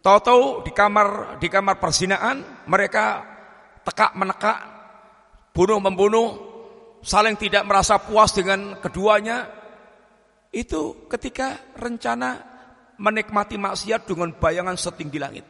Tahu-tahu 0.01 0.65
di 0.65 0.73
kamar 0.73 1.37
di 1.37 1.53
kamar 1.53 1.77
perzinaan 1.77 2.65
mereka 2.65 3.21
tekak 3.85 4.17
menekak, 4.17 4.59
bunuh 5.53 5.77
membunuh, 5.85 6.56
saling 7.07 7.39
tidak 7.39 7.63
merasa 7.63 8.03
puas 8.03 8.35
dengan 8.35 8.83
keduanya. 8.83 9.47
Itu 10.51 11.07
ketika 11.07 11.79
rencana 11.79 12.43
menikmati 12.99 13.55
maksiat 13.61 14.09
dengan 14.09 14.35
bayangan 14.35 14.75
setinggi 14.75 15.19
langit. 15.21 15.47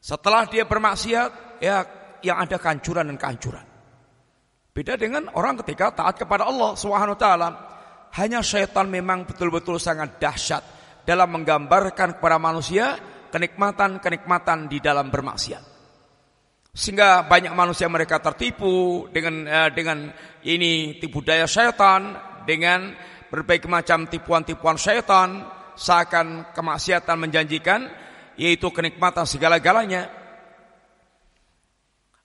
Setelah 0.00 0.48
dia 0.48 0.64
bermaksiat, 0.64 1.60
ya 1.60 1.84
yang 2.24 2.38
ada 2.40 2.56
kehancuran 2.56 3.12
dan 3.12 3.18
kehancuran. 3.18 3.66
Beda 4.72 4.96
dengan 4.96 5.28
orang 5.36 5.60
ketika 5.60 5.92
taat 5.92 6.16
kepada 6.16 6.48
Allah 6.48 6.72
Subhanahu 6.72 7.18
taala. 7.20 7.50
Hanya 8.12 8.44
syaitan 8.44 8.92
memang 8.92 9.24
betul-betul 9.24 9.80
sangat 9.80 10.20
dahsyat 10.20 10.60
dalam 11.08 11.32
menggambarkan 11.32 12.20
kepada 12.20 12.36
manusia 12.36 13.00
kenikmatan-kenikmatan 13.32 14.68
di 14.68 14.84
dalam 14.84 15.08
bermaksiat. 15.08 15.71
Sehingga 16.72 17.28
banyak 17.28 17.52
manusia 17.52 17.84
mereka 17.92 18.16
tertipu 18.16 19.04
dengan 19.12 19.44
eh, 19.44 19.68
dengan 19.76 20.08
ini 20.40 20.96
tipu 20.96 21.20
daya 21.20 21.44
syaitan, 21.44 22.16
dengan 22.48 22.96
berbagai 23.28 23.68
macam 23.68 24.08
tipuan-tipuan 24.08 24.80
syaitan, 24.80 25.44
seakan 25.76 26.48
kemaksiatan 26.56 27.16
menjanjikan 27.20 27.92
yaitu 28.40 28.72
kenikmatan 28.72 29.28
segala-galanya. 29.28 30.08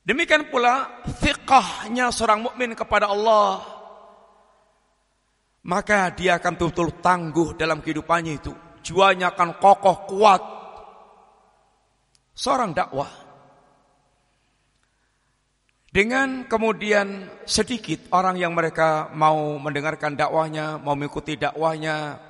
Demikian 0.07 0.47
pula 0.47 1.03
fiqahnya 1.19 2.15
seorang 2.15 2.47
mukmin 2.47 2.71
kepada 2.71 3.11
Allah. 3.11 3.59
Maka 5.67 6.15
dia 6.15 6.39
akan 6.39 6.55
betul-betul 6.55 7.03
tangguh 7.03 7.59
dalam 7.59 7.83
kehidupannya 7.83 8.39
itu. 8.39 8.55
Jiwanya 8.79 9.35
akan 9.35 9.59
kokoh 9.59 10.07
kuat. 10.07 10.41
Seorang 12.31 12.71
dakwah. 12.71 13.26
Dengan 15.97 16.45
kemudian 16.45 17.25
sedikit 17.41 18.13
orang 18.13 18.37
yang 18.37 18.53
mereka 18.53 19.09
mau 19.17 19.57
mendengarkan 19.57 20.13
dakwahnya, 20.13 20.77
mau 20.77 20.93
mengikuti 20.93 21.41
dakwahnya, 21.41 22.21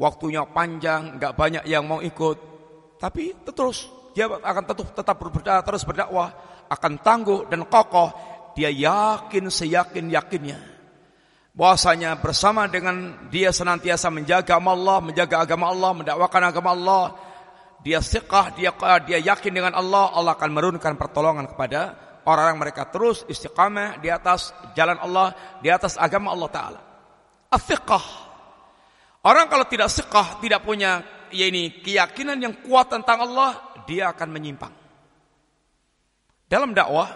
waktunya 0.00 0.48
panjang, 0.48 1.20
nggak 1.20 1.36
banyak 1.36 1.64
yang 1.68 1.84
mau 1.84 2.00
ikut, 2.00 2.40
tapi 2.96 3.36
terus 3.52 3.92
dia 4.16 4.24
akan 4.24 4.64
tetap 4.64 4.96
tetap 4.96 5.16
berdakwah, 5.20 5.60
terus 5.60 5.84
berdakwah 5.84 6.32
akan 6.72 6.92
tangguh 7.04 7.44
dan 7.52 7.68
kokoh, 7.68 8.08
dia 8.56 8.72
yakin 8.72 9.52
seyakin 9.52 10.08
yakinnya 10.08 10.56
bahwasanya 11.52 12.16
bersama 12.24 12.72
dengan 12.72 13.28
dia 13.28 13.52
senantiasa 13.52 14.08
menjaga 14.08 14.56
Allah, 14.56 14.96
menjaga 15.04 15.44
agama 15.44 15.68
Allah, 15.68 15.92
mendakwakan 15.92 16.42
agama 16.48 16.72
Allah, 16.72 17.04
dia 17.84 18.00
siqah, 18.00 18.56
dia 18.56 18.72
dia 19.04 19.20
yakin 19.20 19.52
dengan 19.52 19.76
Allah, 19.76 20.08
Allah 20.08 20.32
akan 20.32 20.56
menurunkan 20.56 20.96
pertolongan 20.96 21.52
kepada 21.52 22.08
orang-orang 22.30 22.70
mereka 22.70 22.86
terus 22.86 23.26
istiqamah 23.26 23.98
di 23.98 24.06
atas 24.06 24.54
jalan 24.78 24.96
Allah, 25.02 25.34
di 25.58 25.68
atas 25.68 25.98
agama 25.98 26.30
Allah 26.30 26.50
taala. 26.50 26.80
Afiqah. 27.50 28.06
Orang 29.26 29.50
kalau 29.50 29.66
tidak 29.66 29.90
siqah, 29.90 30.38
tidak 30.38 30.62
punya 30.62 31.02
ya 31.34 31.50
ini 31.50 31.82
keyakinan 31.82 32.38
yang 32.38 32.54
kuat 32.62 32.88
tentang 32.88 33.26
Allah, 33.26 33.58
dia 33.84 34.14
akan 34.14 34.28
menyimpang. 34.30 34.74
Dalam 36.46 36.70
dakwah, 36.74 37.10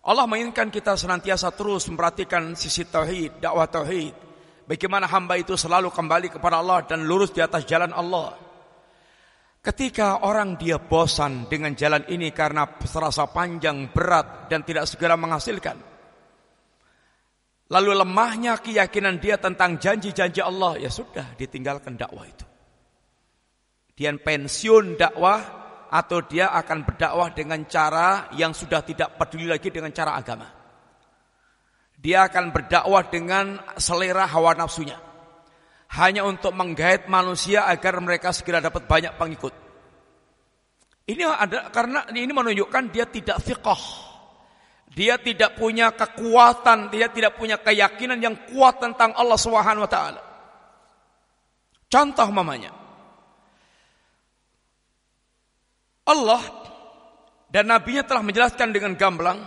Allah 0.00 0.24
menginginkan 0.24 0.72
kita 0.72 0.96
senantiasa 0.96 1.52
terus 1.52 1.84
memperhatikan 1.88 2.56
sisi 2.56 2.88
tauhid, 2.88 3.40
dakwah 3.40 3.68
tauhid. 3.68 4.16
Bagaimana 4.64 5.04
hamba 5.10 5.36
itu 5.36 5.58
selalu 5.58 5.92
kembali 5.92 6.32
kepada 6.32 6.62
Allah 6.62 6.84
dan 6.88 7.04
lurus 7.04 7.34
di 7.34 7.42
atas 7.44 7.68
jalan 7.68 7.92
Allah. 7.92 8.49
Ketika 9.60 10.24
orang 10.24 10.56
dia 10.56 10.80
bosan 10.80 11.44
dengan 11.44 11.76
jalan 11.76 12.08
ini 12.08 12.32
karena 12.32 12.64
serasa 12.80 13.28
panjang, 13.28 13.92
berat 13.92 14.48
dan 14.48 14.64
tidak 14.64 14.88
segera 14.88 15.20
menghasilkan. 15.20 15.76
Lalu 17.68 17.92
lemahnya 17.92 18.56
keyakinan 18.56 19.20
dia 19.20 19.36
tentang 19.36 19.76
janji-janji 19.76 20.40
Allah, 20.40 20.80
ya 20.80 20.88
sudah 20.88 21.36
ditinggalkan 21.36 22.00
dakwah 22.00 22.24
itu. 22.24 22.48
Dia 24.00 24.16
pensiun 24.16 24.96
dakwah 24.96 25.38
atau 25.92 26.24
dia 26.24 26.56
akan 26.56 26.88
berdakwah 26.88 27.28
dengan 27.36 27.60
cara 27.68 28.32
yang 28.32 28.56
sudah 28.56 28.80
tidak 28.80 29.20
peduli 29.20 29.44
lagi 29.44 29.68
dengan 29.68 29.92
cara 29.92 30.16
agama. 30.16 30.48
Dia 32.00 32.32
akan 32.32 32.48
berdakwah 32.48 33.12
dengan 33.12 33.60
selera 33.76 34.24
hawa 34.24 34.56
nafsunya. 34.56 35.09
Hanya 35.90 36.22
untuk 36.22 36.54
menggait 36.54 37.10
manusia 37.10 37.66
agar 37.66 37.98
mereka 37.98 38.30
segera 38.30 38.62
dapat 38.62 38.86
banyak 38.86 39.18
pengikut. 39.18 39.54
Ini 41.10 41.26
ada 41.26 41.74
karena 41.74 42.06
ini 42.14 42.30
menunjukkan 42.30 42.94
dia 42.94 43.10
tidak 43.10 43.42
fiqh. 43.42 43.82
Dia 44.90 45.18
tidak 45.22 45.54
punya 45.54 45.94
kekuatan, 45.94 46.90
dia 46.90 47.10
tidak 47.10 47.38
punya 47.38 47.58
keyakinan 47.62 48.18
yang 48.18 48.34
kuat 48.50 48.82
tentang 48.82 49.14
Allah 49.14 49.38
Subhanahu 49.38 49.86
wa 49.86 49.90
taala. 49.90 50.22
Contoh 51.90 52.28
mamanya. 52.30 52.74
Allah 56.06 56.42
dan 57.50 57.70
nabinya 57.70 58.02
telah 58.02 58.22
menjelaskan 58.22 58.70
dengan 58.74 58.94
gamblang 58.98 59.42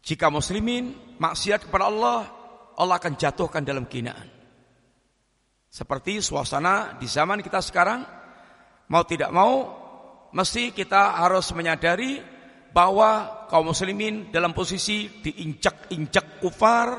jika 0.00 0.32
muslimin 0.32 0.96
maksiat 1.20 1.68
kepada 1.68 1.92
Allah, 1.92 2.24
Allah 2.76 2.96
akan 2.96 3.20
jatuhkan 3.20 3.60
dalam 3.60 3.84
kinaan. 3.84 4.39
Seperti 5.70 6.18
suasana 6.18 6.98
di 6.98 7.06
zaman 7.06 7.38
kita 7.38 7.62
sekarang, 7.62 8.02
mau 8.90 9.06
tidak 9.06 9.30
mau, 9.30 9.70
mesti 10.34 10.74
kita 10.74 11.22
harus 11.22 11.54
menyadari 11.54 12.18
bahwa 12.74 13.46
kaum 13.46 13.70
muslimin 13.70 14.34
dalam 14.34 14.50
posisi 14.50 15.06
diinjak-injak 15.22 16.42
kufar, 16.42 16.90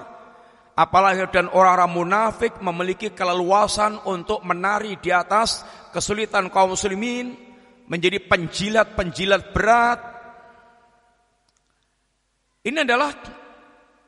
apalagi 0.72 1.28
dan 1.36 1.51
orang-orang 1.51 1.91
munafik 1.91 2.63
memiliki 2.63 3.11
keleluasan 3.11 4.07
untuk 4.07 4.39
menari 4.47 4.95
di 5.03 5.11
atas 5.11 5.67
kesulitan 5.91 6.47
kaum 6.47 6.72
muslimin, 6.72 7.36
menjadi 7.91 8.24
penjilat-penjilat 8.24 9.51
berat. 9.51 9.99
Ini 12.63 12.88
adalah 12.88 13.11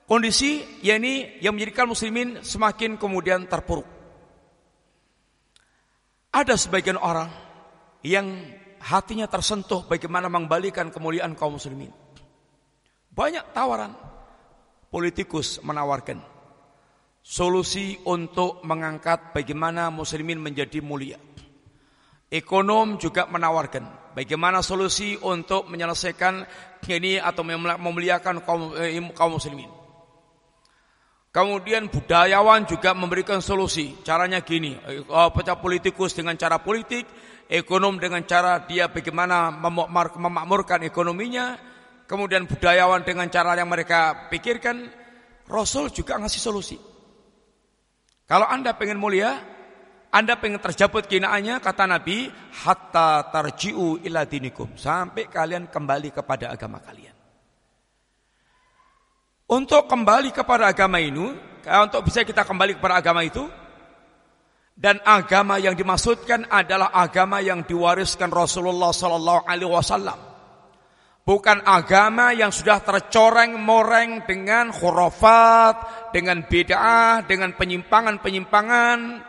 kondisi 0.07 0.80
yang 0.80 1.03
menjadikan 1.51 1.91
muslimin 1.91 2.39
semakin 2.39 2.95
kemudian 2.95 3.43
terpuruk. 3.43 3.92
Ada 6.34 6.57
sebagian 6.57 6.97
orang 6.97 7.29
yang 8.01 8.25
hatinya 8.81 9.29
tersentuh 9.29 9.86
bagaimana 9.86 10.27
mengembalikan 10.27 10.89
kemuliaan 10.89 11.38
kaum 11.38 11.61
muslimin. 11.61 11.93
Banyak 13.13 13.53
tawaran 13.53 13.93
politikus 14.89 15.61
menawarkan 15.61 16.17
solusi 17.21 18.01
untuk 18.09 18.65
mengangkat 18.65 19.29
bagaimana 19.31 19.93
muslimin 19.93 20.41
menjadi 20.41 20.81
mulia. 20.81 21.21
Ekonom 22.34 22.97
juga 22.97 23.29
menawarkan 23.29 24.03
Bagaimana 24.13 24.61
solusi 24.61 25.17
untuk 25.17 25.65
menyelesaikan 25.65 26.45
ini 26.86 27.17
atau 27.17 27.41
memuliakan 27.41 28.45
kaum, 28.45 28.77
eh, 28.77 29.01
kaum 29.17 29.41
muslimin. 29.41 29.72
Kemudian 31.34 31.89
budayawan 31.89 32.69
juga 32.69 32.93
memberikan 32.93 33.41
solusi. 33.41 33.97
Caranya 34.05 34.45
gini, 34.45 34.77
eh, 34.77 35.01
pecah 35.34 35.57
politikus 35.57 36.13
dengan 36.13 36.38
cara 36.38 36.61
politik, 36.61 37.09
ekonom 37.49 37.97
dengan 37.97 38.21
cara 38.21 38.61
dia 38.69 38.86
bagaimana 38.86 39.49
memakmurkan 39.49 40.86
ekonominya, 40.86 41.57
kemudian 42.05 42.45
budayawan 42.45 43.01
dengan 43.01 43.34
cara 43.34 43.57
yang 43.57 43.65
mereka 43.65 44.29
pikirkan, 44.29 44.93
Rasul 45.49 45.89
juga 45.89 46.21
ngasih 46.21 46.38
solusi. 46.38 46.77
Kalau 48.29 48.45
Anda 48.45 48.77
pengen 48.77 49.01
mulia, 49.01 49.41
Anda 50.13 50.38
pengen 50.38 50.61
terjabut 50.61 51.09
kinaannya, 51.09 51.57
kata 51.65 51.89
Nabi, 51.89 52.29
hatta 52.61 53.34
tarji'u 53.34 54.05
ila 54.05 54.29
dinikum. 54.29 54.77
Sampai 54.77 55.25
kalian 55.25 55.65
kembali 55.65 56.13
kepada 56.13 56.53
agama 56.53 56.77
kalian. 56.77 57.12
Untuk 59.47 59.89
kembali 59.89 60.31
kepada 60.31 60.71
agama 60.71 61.01
ini, 61.03 61.35
untuk 61.63 62.01
bisa 62.07 62.23
kita 62.23 62.47
kembali 62.47 62.79
kepada 62.79 63.03
agama 63.03 63.23
itu, 63.27 63.43
dan 64.73 64.97
agama 65.05 65.61
yang 65.61 65.77
dimaksudkan 65.77 66.49
adalah 66.49 66.89
agama 66.95 67.43
yang 67.43 67.61
diwariskan 67.61 68.33
Rasulullah 68.33 68.89
Sallallahu 68.89 69.45
Alaihi 69.45 69.69
Wasallam 69.69 70.33
Bukan 71.23 71.63
agama 71.63 72.35
yang 72.35 72.51
sudah 72.51 72.83
tercoreng-moreng 72.83 74.27
dengan 74.27 74.75
khurafat, 74.75 76.11
dengan 76.11 76.43
bid'ah, 76.43 77.23
dengan 77.23 77.55
penyimpangan-penyimpangan. 77.55 79.23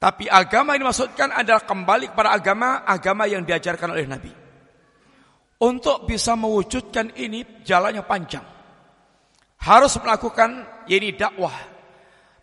Tapi 0.00 0.24
agama 0.24 0.72
yang 0.72 0.88
dimaksudkan 0.88 1.36
adalah 1.36 1.68
kembali 1.68 2.16
kepada 2.16 2.32
agama, 2.32 2.80
agama 2.88 3.28
yang 3.28 3.44
diajarkan 3.44 3.92
oleh 3.92 4.08
Nabi. 4.08 4.32
Untuk 5.60 6.08
bisa 6.08 6.32
mewujudkan 6.32 7.12
ini 7.20 7.60
jalannya 7.60 8.00
panjang. 8.08 8.57
Harus 9.58 9.98
melakukan 9.98 10.66
ini 10.86 11.14
dakwah. 11.14 11.54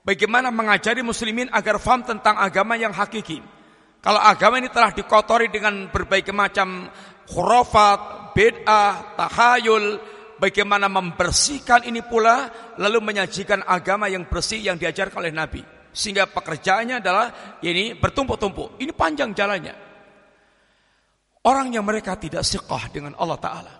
Bagaimana 0.05 0.53
mengajari 0.53 1.01
muslimin 1.01 1.49
agar 1.49 1.81
faham 1.81 2.05
tentang 2.05 2.37
agama 2.37 2.77
yang 2.77 2.93
hakiki. 2.93 3.41
Kalau 4.05 4.21
agama 4.21 4.61
ini 4.61 4.69
telah 4.69 4.93
dikotori 4.93 5.49
dengan 5.49 5.89
berbagai 5.89 6.29
macam 6.29 6.85
khurafat, 7.25 8.31
bid'ah, 8.37 9.17
tahayul, 9.17 9.97
bagaimana 10.37 10.85
membersihkan 10.85 11.89
ini 11.89 12.05
pula 12.05 12.53
lalu 12.77 13.01
menyajikan 13.01 13.65
agama 13.65 14.05
yang 14.05 14.29
bersih 14.29 14.61
yang 14.61 14.77
diajarkan 14.77 15.25
oleh 15.25 15.33
Nabi. 15.33 15.61
Sehingga 15.95 16.29
pekerjaannya 16.29 17.01
adalah 17.01 17.57
ini 17.63 17.97
bertumpuk-tumpuk. 17.97 18.77
Ini 18.77 18.91
panjang 18.93 19.31
jalannya. 19.33 19.73
Orang 21.49 21.71
yang 21.71 21.87
mereka 21.87 22.19
tidak 22.19 22.45
siqah 22.45 22.91
dengan 22.93 23.17
Allah 23.17 23.39
Ta'ala. 23.41 23.73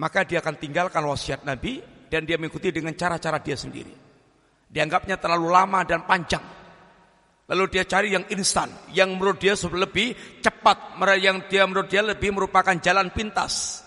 Maka 0.00 0.28
dia 0.28 0.44
akan 0.44 0.56
tinggalkan 0.56 1.04
wasiat 1.04 1.44
Nabi 1.46 1.99
dan 2.10 2.26
dia 2.26 2.34
mengikuti 2.36 2.74
dengan 2.74 2.92
cara-cara 2.98 3.38
dia 3.38 3.54
sendiri. 3.54 3.94
Dianggapnya 4.66 5.16
terlalu 5.22 5.46
lama 5.46 5.86
dan 5.86 6.02
panjang. 6.02 6.42
Lalu 7.50 7.64
dia 7.66 7.82
cari 7.82 8.14
yang 8.14 8.26
instan, 8.30 8.70
yang 8.94 9.10
menurut 9.14 9.38
dia 9.42 9.58
lebih 9.58 10.38
cepat, 10.38 10.94
yang 11.18 11.46
dia 11.50 11.66
menurut 11.66 11.90
dia 11.90 12.02
lebih 12.02 12.30
merupakan 12.30 12.74
jalan 12.78 13.10
pintas. 13.10 13.82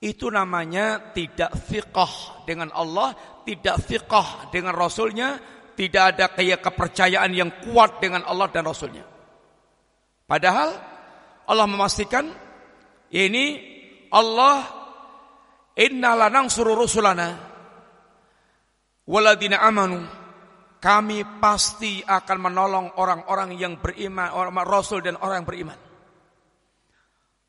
Itu 0.00 0.32
namanya 0.32 1.12
tidak 1.12 1.52
fiqah 1.68 2.44
dengan 2.48 2.72
Allah, 2.72 3.12
tidak 3.44 3.76
fiqah 3.84 4.48
dengan 4.48 4.72
Rasulnya, 4.72 5.36
tidak 5.76 6.16
ada 6.16 6.32
kayak 6.32 6.64
kepercayaan 6.64 7.32
yang 7.36 7.50
kuat 7.60 8.00
dengan 8.00 8.24
Allah 8.24 8.48
dan 8.48 8.64
Rasulnya. 8.64 9.04
Padahal 10.24 10.72
Allah 11.44 11.66
memastikan 11.68 12.24
ini 13.12 13.44
Allah 14.12 14.77
inna 15.78 16.18
lanang 16.18 16.50
suruh 16.50 16.74
rusulana 16.74 17.38
waladina 19.06 19.62
amanu 19.62 20.02
kami 20.78 21.22
pasti 21.42 22.02
akan 22.06 22.38
menolong 22.38 22.86
orang-orang 23.02 23.58
yang 23.58 23.82
beriman, 23.82 24.30
orang 24.30 24.62
Rasul 24.62 25.02
dan 25.02 25.18
orang 25.18 25.42
yang 25.42 25.48
beriman. 25.50 25.78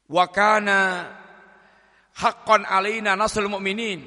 Wa 0.09 0.25
kana 0.33 1.05
haqqan 2.17 2.65
alaina 2.65 3.13
nasrul 3.13 3.53
mu'minin 3.53 4.01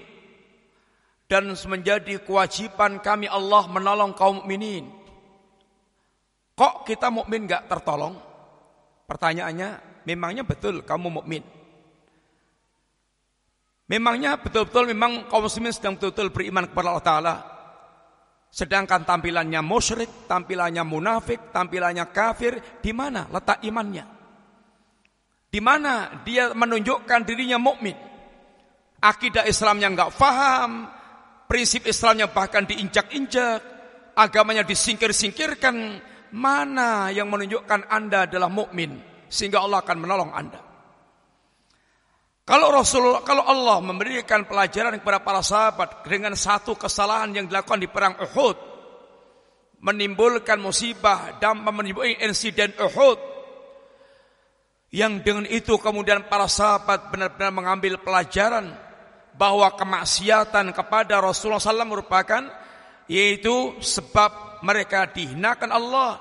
dan 1.31 1.55
menjadi 1.55 2.19
kewajiban 2.27 2.99
kami 2.99 3.31
Allah 3.31 3.71
menolong 3.71 4.13
kaum 4.19 4.43
mukminin. 4.43 4.91
Kok 6.59 6.85
kita 6.85 7.09
mukmin 7.09 7.49
enggak 7.49 7.71
tertolong? 7.71 8.19
Pertanyaannya, 9.07 10.03
memangnya 10.05 10.45
betul 10.45 10.85
kamu 10.85 11.23
mukmin? 11.23 11.41
Memangnya 13.93 14.41
betul-betul 14.41 14.89
memang 14.89 15.29
kaum 15.29 15.45
muslimin 15.45 15.69
sedang 15.69 16.01
betul-betul 16.01 16.33
beriman 16.33 16.65
kepada 16.65 16.87
Allah 16.89 17.05
Taala? 17.05 17.35
Sedangkan 18.49 19.05
tampilannya 19.05 19.61
musyrik, 19.61 20.25
tampilannya 20.25 20.81
munafik, 20.81 21.53
tampilannya 21.53 22.09
kafir, 22.09 22.81
di 22.81 22.89
mana 22.97 23.29
letak 23.29 23.61
imannya? 23.61 24.09
Di 25.53 25.61
mana 25.61 26.25
dia 26.25 26.57
menunjukkan 26.57 27.21
dirinya 27.29 27.61
mukmin? 27.61 27.93
Akidah 28.97 29.45
Islamnya 29.45 29.93
enggak 29.93 30.17
faham, 30.17 30.89
prinsip 31.45 31.85
Islamnya 31.85 32.33
bahkan 32.33 32.65
diinjak-injak, 32.65 33.61
agamanya 34.17 34.65
disingkir-singkirkan. 34.65 36.01
Mana 36.33 37.13
yang 37.13 37.29
menunjukkan 37.29 37.93
Anda 37.93 38.25
adalah 38.25 38.49
mukmin 38.49 38.97
sehingga 39.29 39.61
Allah 39.61 39.85
akan 39.85 40.01
menolong 40.01 40.33
Anda? 40.33 40.72
Kalau 42.43 42.75
Rasul, 42.75 43.23
kalau 43.23 43.47
Allah 43.47 43.79
memberikan 43.79 44.43
pelajaran 44.43 44.99
kepada 44.99 45.23
para 45.23 45.47
sahabat 45.47 46.03
dengan 46.03 46.35
satu 46.35 46.75
kesalahan 46.75 47.31
yang 47.31 47.47
dilakukan 47.47 47.79
di 47.79 47.87
perang 47.87 48.19
Uhud, 48.19 48.59
menimbulkan 49.79 50.59
musibah 50.59 51.39
dan 51.39 51.63
menimbulkan 51.63 52.19
insiden 52.19 52.75
Uhud, 52.83 53.19
yang 54.91 55.23
dengan 55.23 55.47
itu 55.47 55.79
kemudian 55.79 56.27
para 56.27 56.51
sahabat 56.51 57.15
benar-benar 57.15 57.55
mengambil 57.55 58.03
pelajaran 58.03 58.75
bahwa 59.39 59.73
kemaksiatan 59.79 60.75
kepada 60.75 61.23
Rasulullah 61.23 61.63
SAW 61.63 61.89
merupakan 61.89 62.43
yaitu 63.07 63.73
sebab 63.79 64.61
mereka 64.67 65.09
dihinakan 65.09 65.71
Allah. 65.71 66.21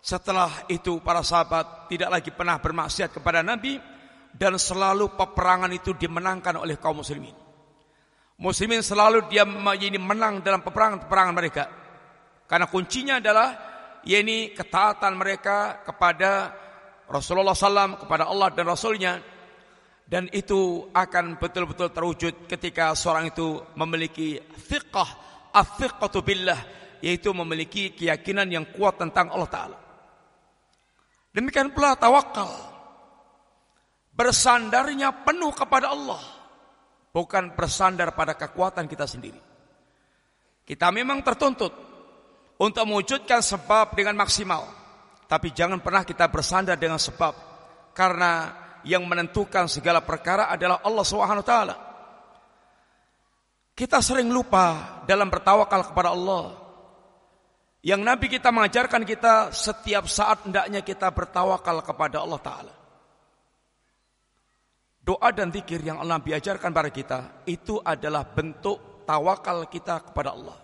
Setelah 0.00 0.50
itu 0.70 0.98
para 1.02 1.20
sahabat 1.20 1.92
tidak 1.92 2.08
lagi 2.08 2.30
pernah 2.32 2.58
bermaksiat 2.58 3.10
kepada 3.10 3.42
Nabi 3.44 3.95
dan 4.36 4.60
selalu 4.60 5.16
peperangan 5.16 5.72
itu 5.72 5.96
dimenangkan 5.96 6.60
oleh 6.60 6.76
kaum 6.76 7.00
muslimin. 7.00 7.32
Muslimin 8.36 8.84
selalu 8.84 9.32
dia 9.32 9.48
ini 9.48 9.96
menang 9.96 10.44
dalam 10.44 10.60
peperangan-peperangan 10.60 11.34
mereka. 11.34 11.64
Karena 12.44 12.68
kuncinya 12.68 13.16
adalah 13.16 13.48
yakni 14.04 14.52
ketaatan 14.52 15.16
mereka 15.16 15.80
kepada 15.80 16.52
Rasulullah 17.08 17.56
SAW, 17.56 17.96
kepada 18.04 18.28
Allah 18.28 18.52
dan 18.52 18.68
Rasulnya. 18.68 19.14
Dan 20.06 20.30
itu 20.30 20.86
akan 20.94 21.40
betul-betul 21.40 21.90
terwujud 21.90 22.34
ketika 22.46 22.94
seorang 22.94 23.34
itu 23.34 23.58
memiliki 23.74 24.38
fiqah, 24.54 25.10
afiqatu 25.50 26.22
billah, 26.22 26.60
yaitu 27.02 27.34
memiliki 27.34 27.90
keyakinan 27.90 28.46
yang 28.46 28.68
kuat 28.70 29.00
tentang 29.02 29.32
Allah 29.34 29.50
Ta'ala. 29.50 29.78
Demikian 31.34 31.74
pula 31.74 31.98
tawakal 31.98 32.75
bersandarnya 34.16 35.12
penuh 35.22 35.52
kepada 35.52 35.92
Allah, 35.92 36.18
bukan 37.12 37.52
bersandar 37.52 38.16
pada 38.16 38.32
kekuatan 38.32 38.88
kita 38.88 39.04
sendiri. 39.04 39.38
Kita 40.64 40.88
memang 40.88 41.20
tertuntut 41.20 41.70
untuk 42.56 42.82
mewujudkan 42.88 43.44
sebab 43.44 43.92
dengan 43.92 44.16
maksimal, 44.16 44.64
tapi 45.28 45.52
jangan 45.52 45.78
pernah 45.84 46.02
kita 46.02 46.26
bersandar 46.32 46.80
dengan 46.80 46.96
sebab, 46.96 47.36
karena 47.92 48.56
yang 48.88 49.04
menentukan 49.04 49.68
segala 49.68 50.00
perkara 50.00 50.48
adalah 50.48 50.80
Allah 50.80 51.04
taala. 51.44 51.76
Kita 53.76 54.00
sering 54.00 54.32
lupa 54.32 55.04
dalam 55.04 55.28
bertawakal 55.28 55.92
kepada 55.92 56.16
Allah. 56.16 56.56
Yang 57.84 58.00
Nabi 58.02 58.26
kita 58.32 58.48
mengajarkan 58.48 59.04
kita 59.04 59.52
setiap 59.52 60.08
saat 60.08 60.48
hendaknya 60.48 60.80
kita 60.80 61.12
bertawakal 61.12 61.84
kepada 61.84 62.24
Allah 62.24 62.40
Ta'ala. 62.40 62.85
Doa 65.06 65.30
dan 65.30 65.54
zikir 65.54 65.86
yang 65.86 66.02
Allah 66.02 66.18
ajarkan 66.18 66.74
pada 66.74 66.90
kita 66.90 67.46
itu 67.46 67.78
adalah 67.78 68.26
bentuk 68.26 69.06
tawakal 69.06 69.70
kita 69.70 70.02
kepada 70.02 70.34
Allah. 70.34 70.58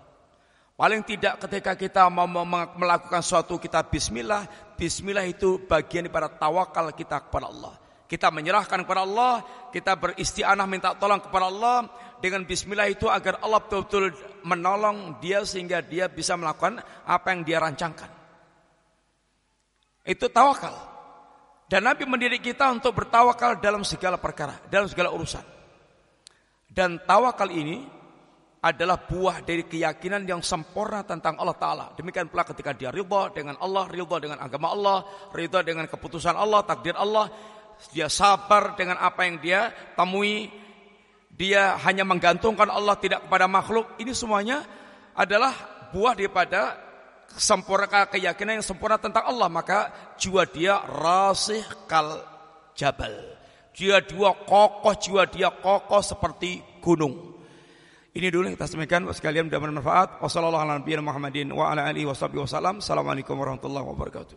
Paling 0.74 1.06
tidak 1.06 1.46
ketika 1.46 1.78
kita 1.78 2.10
mau 2.10 2.26
melakukan 2.74 3.22
suatu 3.22 3.54
kita 3.54 3.86
bismillah, 3.86 4.74
bismillah 4.74 5.22
itu 5.30 5.62
bagian 5.62 6.10
daripada 6.10 6.26
tawakal 6.26 6.90
kita 6.90 7.22
kepada 7.22 7.54
Allah. 7.54 7.78
Kita 8.10 8.34
menyerahkan 8.34 8.82
kepada 8.82 9.06
Allah, 9.06 9.46
kita 9.70 9.94
beristianah 9.94 10.66
minta 10.66 10.90
tolong 10.98 11.22
kepada 11.22 11.46
Allah 11.46 11.86
dengan 12.18 12.42
bismillah 12.42 12.90
itu 12.90 13.06
agar 13.06 13.38
Allah 13.46 13.62
betul-betul 13.62 14.10
menolong 14.42 15.22
dia 15.22 15.46
sehingga 15.46 15.78
dia 15.86 16.10
bisa 16.10 16.34
melakukan 16.34 16.82
apa 17.06 17.30
yang 17.30 17.46
dia 17.46 17.62
rancangkan. 17.62 18.10
Itu 20.02 20.26
tawakal. 20.34 20.91
Dan 21.72 21.88
Nabi 21.88 22.04
mendidik 22.04 22.44
kita 22.44 22.68
untuk 22.68 22.92
bertawakal 22.92 23.56
dalam 23.56 23.80
segala 23.80 24.20
perkara, 24.20 24.60
dalam 24.68 24.92
segala 24.92 25.08
urusan. 25.08 25.40
Dan 26.68 27.00
tawakal 27.08 27.48
ini 27.48 27.80
adalah 28.60 29.00
buah 29.00 29.40
dari 29.40 29.64
keyakinan 29.64 30.28
yang 30.28 30.44
sempurna 30.44 31.00
tentang 31.00 31.40
Allah 31.40 31.56
Ta'ala. 31.56 31.86
Demikian 31.96 32.28
pula 32.28 32.44
ketika 32.44 32.76
dia 32.76 32.92
ridha 32.92 33.32
dengan 33.32 33.56
Allah, 33.56 33.88
ridha 33.88 34.20
dengan 34.20 34.36
agama 34.44 34.68
Allah, 34.68 35.08
ridha 35.32 35.64
dengan 35.64 35.88
keputusan 35.88 36.36
Allah, 36.36 36.60
takdir 36.60 36.92
Allah. 36.92 37.32
Dia 37.88 38.12
sabar 38.12 38.76
dengan 38.76 39.00
apa 39.00 39.24
yang 39.24 39.40
dia 39.40 39.72
temui. 39.96 40.52
Dia 41.32 41.80
hanya 41.88 42.04
menggantungkan 42.04 42.68
Allah 42.68 43.00
tidak 43.00 43.24
kepada 43.24 43.48
makhluk. 43.48 43.96
Ini 43.96 44.12
semuanya 44.12 44.60
adalah 45.16 45.56
buah 45.88 46.12
daripada 46.12 46.91
sempurna 47.36 48.06
keyakinan 48.08 48.54
yang 48.60 48.66
sempurna 48.66 48.98
tentang 49.00 49.24
Allah 49.28 49.48
maka 49.48 49.92
jiwa 50.16 50.46
dia 50.48 50.80
rasih 50.84 51.64
kal 51.88 52.20
jabal. 52.76 53.12
Jiwa 53.72 54.00
dia 54.04 54.30
kokoh 54.44 54.94
jiwa 55.00 55.26
dia 55.28 55.50
kokoh 55.52 56.02
seperti 56.04 56.62
gunung. 56.80 57.32
Ini 58.12 58.28
dulu 58.28 58.44
yang 58.44 58.60
kita 58.60 58.68
sampaikan 58.68 59.08
sekalian 59.08 59.48
mudah 59.48 59.60
bermanfaat. 59.60 60.20
Wassalamualaikum 60.20 61.00
warahmatullahi 63.40 63.86
wabarakatuh 63.88 64.36